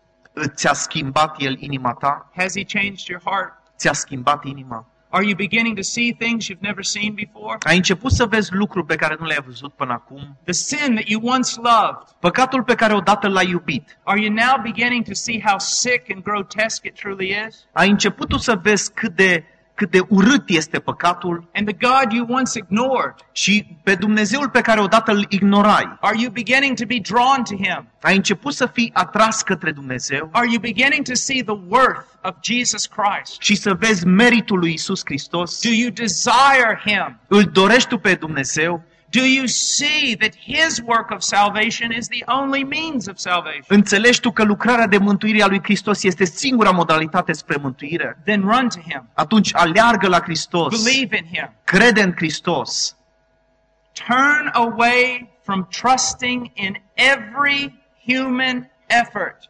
[0.48, 2.30] Ți-a schimbat El inima ta?
[2.36, 3.54] Has He changed your heart?
[3.78, 4.86] Ți-a schimbat inima?
[5.12, 7.58] Are you beginning to see things you've never seen before?
[7.60, 10.38] Ai început să vezi lucruri pe care nu le-ai văzut până acum?
[10.44, 13.98] The sin that you once loved, Păcatul pe care odată l-ai iubit.
[14.04, 17.66] are you now beginning to see how sick and grotesque it truly is?
[17.72, 19.44] Ai început tu să vezi cât de,
[19.80, 24.62] cât de urât este păcatul And the God you once ignored, și pe Dumnezeul pe
[24.62, 25.98] care odată îl ignorai.
[26.02, 27.88] are you beginning to be drawn to Him?
[28.02, 32.34] Ai început să fii atras către Dumnezeu Are you beginning to see the worth of
[32.42, 33.42] Jesus Christ?
[33.42, 35.62] și să vezi meritul lui Isus Hristos?
[35.62, 37.20] Do you desire Him?
[37.28, 38.84] Îl dorești tu pe Dumnezeu?
[39.12, 43.64] Do you see that His work of salvation is the only means of salvation?
[43.68, 48.18] Înțelegi tu că lucrarea de mântuire a lui Hristos este singura modalitate spre mântuire?
[48.26, 49.10] Then run to Him.
[49.14, 51.54] Atunci aleargă la Hristos, Believe in Him.
[51.64, 52.96] crede în Hristos,
[54.08, 57.74] Turn away from trusting in every
[58.06, 59.50] human effort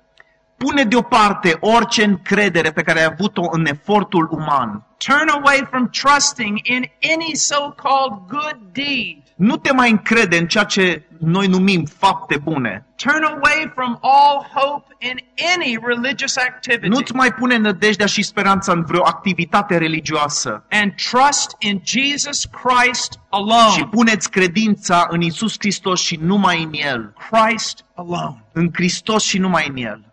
[0.57, 4.83] Pune deoparte orice încredere pe care ai avut-o în efortul uman.
[4.97, 6.83] Turn away from trusting in
[7.15, 9.17] any so-called good deed.
[9.39, 12.85] Nu te mai încrede în ceea ce noi numim fapte bune.
[12.95, 15.15] Turn away from all hope in
[15.55, 16.87] any religious activity.
[16.87, 20.63] Nu-ți mai pune nădejdea și speranța în vreo activitate religioasă.
[20.69, 23.87] and trust in Jesus Christ Și alone.
[23.91, 27.13] puneți credința în Isus Hristos și numai în El.
[27.31, 28.43] Christ alone.
[28.51, 30.08] În Hristos și numai în El.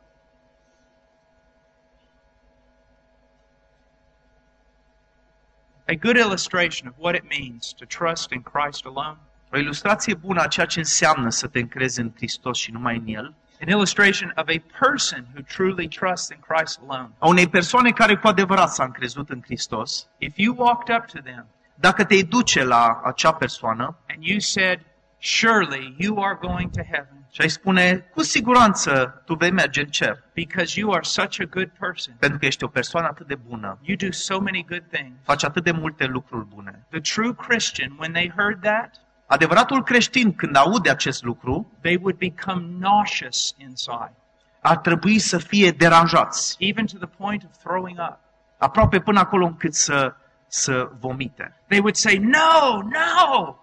[5.89, 9.19] A good illustration of what it means to trust in Christ alone.
[9.53, 13.07] O ilustrație bună a ceea ce înseamnă să te încrezi în Hristos și numai în
[13.07, 13.35] El.
[13.61, 17.11] An illustration of a person who truly trusts in Christ alone.
[17.19, 20.09] A unei persoane care cu adevărat s-a încrezut în Hristos.
[20.19, 24.81] If you walked up to them Dacă te duce la acea persoană and you said,
[25.19, 29.87] Surely you are going to heaven și ai spune, cu siguranță tu vei merge în
[29.87, 32.15] cer, because you are such a good person.
[32.19, 35.13] pentru că ești o persoană atât de bună, You do so many good things.
[35.23, 36.87] faci atât de multe lucruri bune.
[36.91, 38.95] The true Christian, when they heard that,
[39.27, 44.13] Adevăratul creștin, când aude acest lucru, they would become nauseous inside,
[44.61, 48.19] ar trebui să fie deranjați, even to the point of throwing up.
[48.59, 50.15] aproape până acolo încât să,
[50.47, 51.57] să vomite.
[51.69, 53.57] They would say, No, no,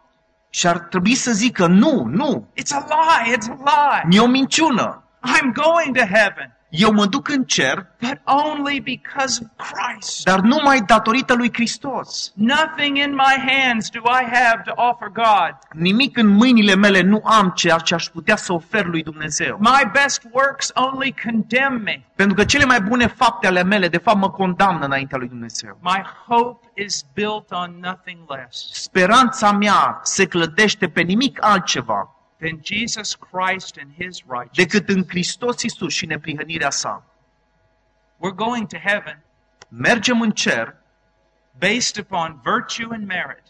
[0.56, 4.18] Și ar trebui să zică, nu, nu, it's a lie, it's a lie.
[4.18, 5.04] e o minciună.
[5.26, 10.24] I'm going to heaven, Eu mă duc în cer, but only because of Christ.
[10.24, 12.32] dar numai datorită lui Hristos.
[12.36, 15.58] Nothing in my hands do I have to offer God.
[15.72, 19.58] Nimic în mâinile mele nu am ceea ce aș putea să ofer lui Dumnezeu.
[19.60, 22.04] My best works only condemn me.
[22.16, 25.78] Pentru că cele mai bune fapte ale mele, de fapt, mă condamnă înaintea lui Dumnezeu.
[25.82, 32.13] My hope is built on nothing less Speranța mea se clădește pe nimic altceva
[32.44, 34.56] than Jesus Christ and His righteousness.
[34.56, 37.04] decât în Hristos Isus și neprihănirea sa.
[38.18, 39.24] We're going to heaven
[39.70, 40.76] Mergem în cer
[41.60, 43.44] based upon virtue and merit,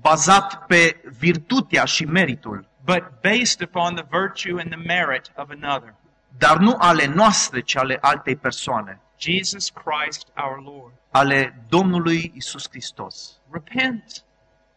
[0.00, 5.94] bazat pe virtutea și meritul, but based upon the virtue and the merit of another,
[6.38, 10.92] dar nu ale noastre, ci ale altei persoane, Jesus Christ our Lord.
[11.10, 13.40] ale Domnului Isus Hristos.
[13.50, 14.24] Repent,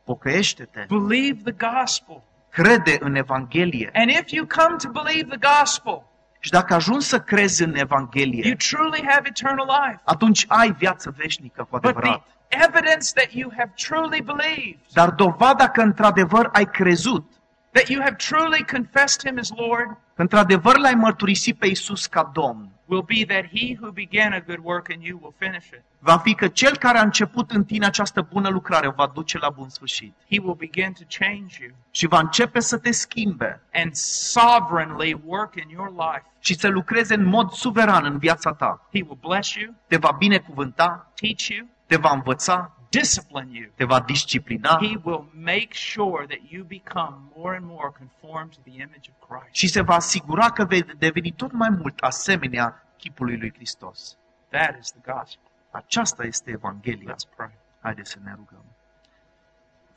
[0.03, 2.23] Pocăiește-te, believe the gospel.
[2.61, 3.89] Crede în Evanghelie.
[3.93, 6.03] And if you come to believe the gospel,
[6.39, 10.01] Și dacă ajungi să crezi în you Evanghelie, truly have eternal life.
[10.03, 12.21] atunci ai viață veșnică cu But the adevărat.
[12.49, 17.31] evidence that you have truly believed, Dar dovada că într-adevăr ai crezut,
[17.71, 22.29] that you have truly confessed Him as Lord, că într-adevăr l-ai mărturisit pe Isus ca
[22.33, 25.81] Domn, will be that He who began a good work in you will finish it.
[25.99, 29.37] va fi că Cel care a început în tine această bună lucrare o va duce
[29.37, 30.13] la bun sfârșit.
[30.29, 35.55] He will begin to change you Și va începe să te schimbe and sovereignly work
[35.55, 36.25] in your life.
[36.39, 38.87] și să lucreze în mod suveran în viața ta.
[38.93, 43.69] He will bless you, Te va binecuvânta, teach you, te va învăța, discipline you.
[43.75, 48.59] te va disciplina He will make sure that you become more and more conformed to
[48.63, 49.55] the image of Christ.
[49.55, 54.17] și se va asigura că vei deveni tot mai mult asemenea chipului lui Hristos.
[54.49, 55.51] That is the gospel.
[55.71, 57.13] Aceasta este Evanghelia.
[57.13, 57.51] Let's pray.
[57.79, 58.63] Haideți să ne rugăm.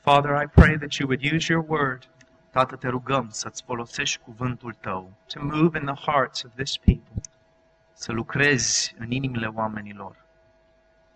[0.01, 2.09] Father, I pray that you would use your word
[2.51, 7.20] Tată, te rugăm să-ți folosești cuvântul tău, to move in the hearts of this people,
[7.93, 10.16] să lucrezi în inimile oamenilor,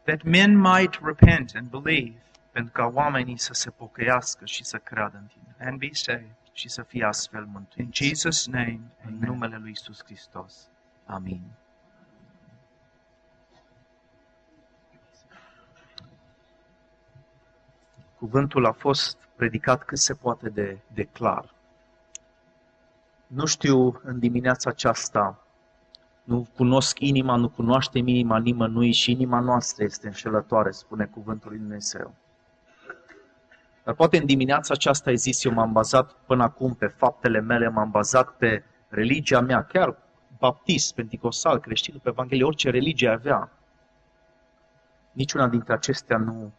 [0.04, 2.18] that men might repent and believe
[2.50, 6.36] pentru ca oamenii să se pocăiască și să creadă în tine and be saved.
[6.52, 8.04] și să fie astfel In mântuiți.
[8.04, 9.28] Jesus' name, În amen.
[9.28, 10.68] numele lui Isus Hristos.
[11.06, 11.42] Amin.
[18.18, 21.54] Cuvântul a fost predicat cât se poate de, de clar.
[23.26, 25.43] Nu știu în dimineața aceasta,
[26.24, 31.58] nu cunosc inima, nu cunoaștem inima nimănui și inima noastră este înșelătoare, spune cuvântul lui
[31.58, 32.14] Dumnezeu.
[33.84, 37.68] Dar poate în dimineața aceasta ai zis, eu m-am bazat până acum pe faptele mele,
[37.68, 39.96] m-am bazat pe religia mea, chiar
[40.38, 43.52] baptist, penticostal, creștin, pe Evanghelie, orice religie avea.
[45.12, 46.52] Niciuna dintre acestea nu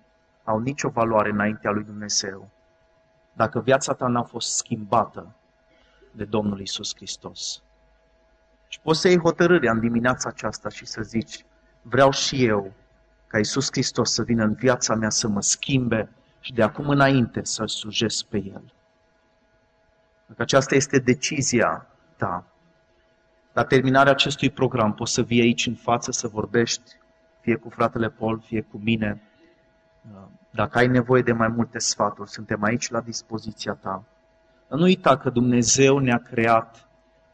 [0.43, 2.49] au nicio valoare înaintea lui Dumnezeu.
[3.33, 5.35] Dacă viața ta n-a fost schimbată
[6.11, 7.63] de Domnul Isus Hristos.
[8.75, 11.45] Și poți să iei hotărârea în dimineața aceasta și să zici,
[11.81, 12.73] vreau și eu
[13.27, 16.09] ca Isus Hristos să vină în viața mea să mă schimbe
[16.39, 18.73] și de acum înainte să-L slujesc pe El.
[20.27, 22.45] Dacă aceasta este decizia ta,
[23.53, 26.91] la terminarea acestui program poți să vii aici în față să vorbești,
[27.41, 29.21] fie cu fratele Paul, fie cu mine.
[30.49, 34.03] Dacă ai nevoie de mai multe sfaturi, suntem aici la dispoziția ta.
[34.67, 36.84] Nu uita că Dumnezeu ne-a creat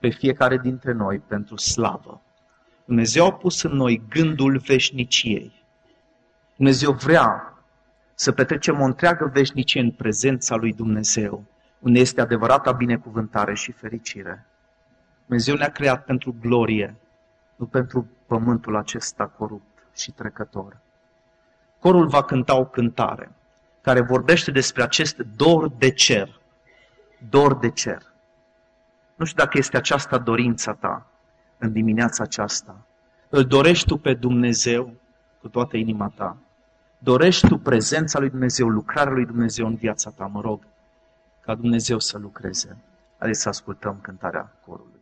[0.01, 2.21] pe fiecare dintre noi pentru slavă.
[2.85, 5.63] Dumnezeu a pus în noi gândul veșniciei.
[6.55, 7.57] Dumnezeu vrea
[8.13, 11.43] să petrecem o întreagă veșnicie în prezența lui Dumnezeu,
[11.79, 14.45] unde este adevărata binecuvântare și fericire.
[15.25, 16.95] Dumnezeu ne-a creat pentru glorie,
[17.55, 20.77] nu pentru pământul acesta corupt și trecător.
[21.79, 23.31] Corul va cânta o cântare
[23.81, 26.39] care vorbește despre acest dor de cer.
[27.29, 28.10] Dor de cer.
[29.21, 31.05] Nu știu dacă este aceasta dorința ta
[31.57, 32.85] în dimineața aceasta.
[33.29, 34.93] Îl dorești tu pe Dumnezeu
[35.41, 36.37] cu toată inima ta.
[36.97, 40.67] Dorești tu prezența lui Dumnezeu, lucrarea lui Dumnezeu în viața ta, mă rog,
[41.41, 42.77] ca Dumnezeu să lucreze.
[43.17, 45.00] Haideți să ascultăm cântarea corului.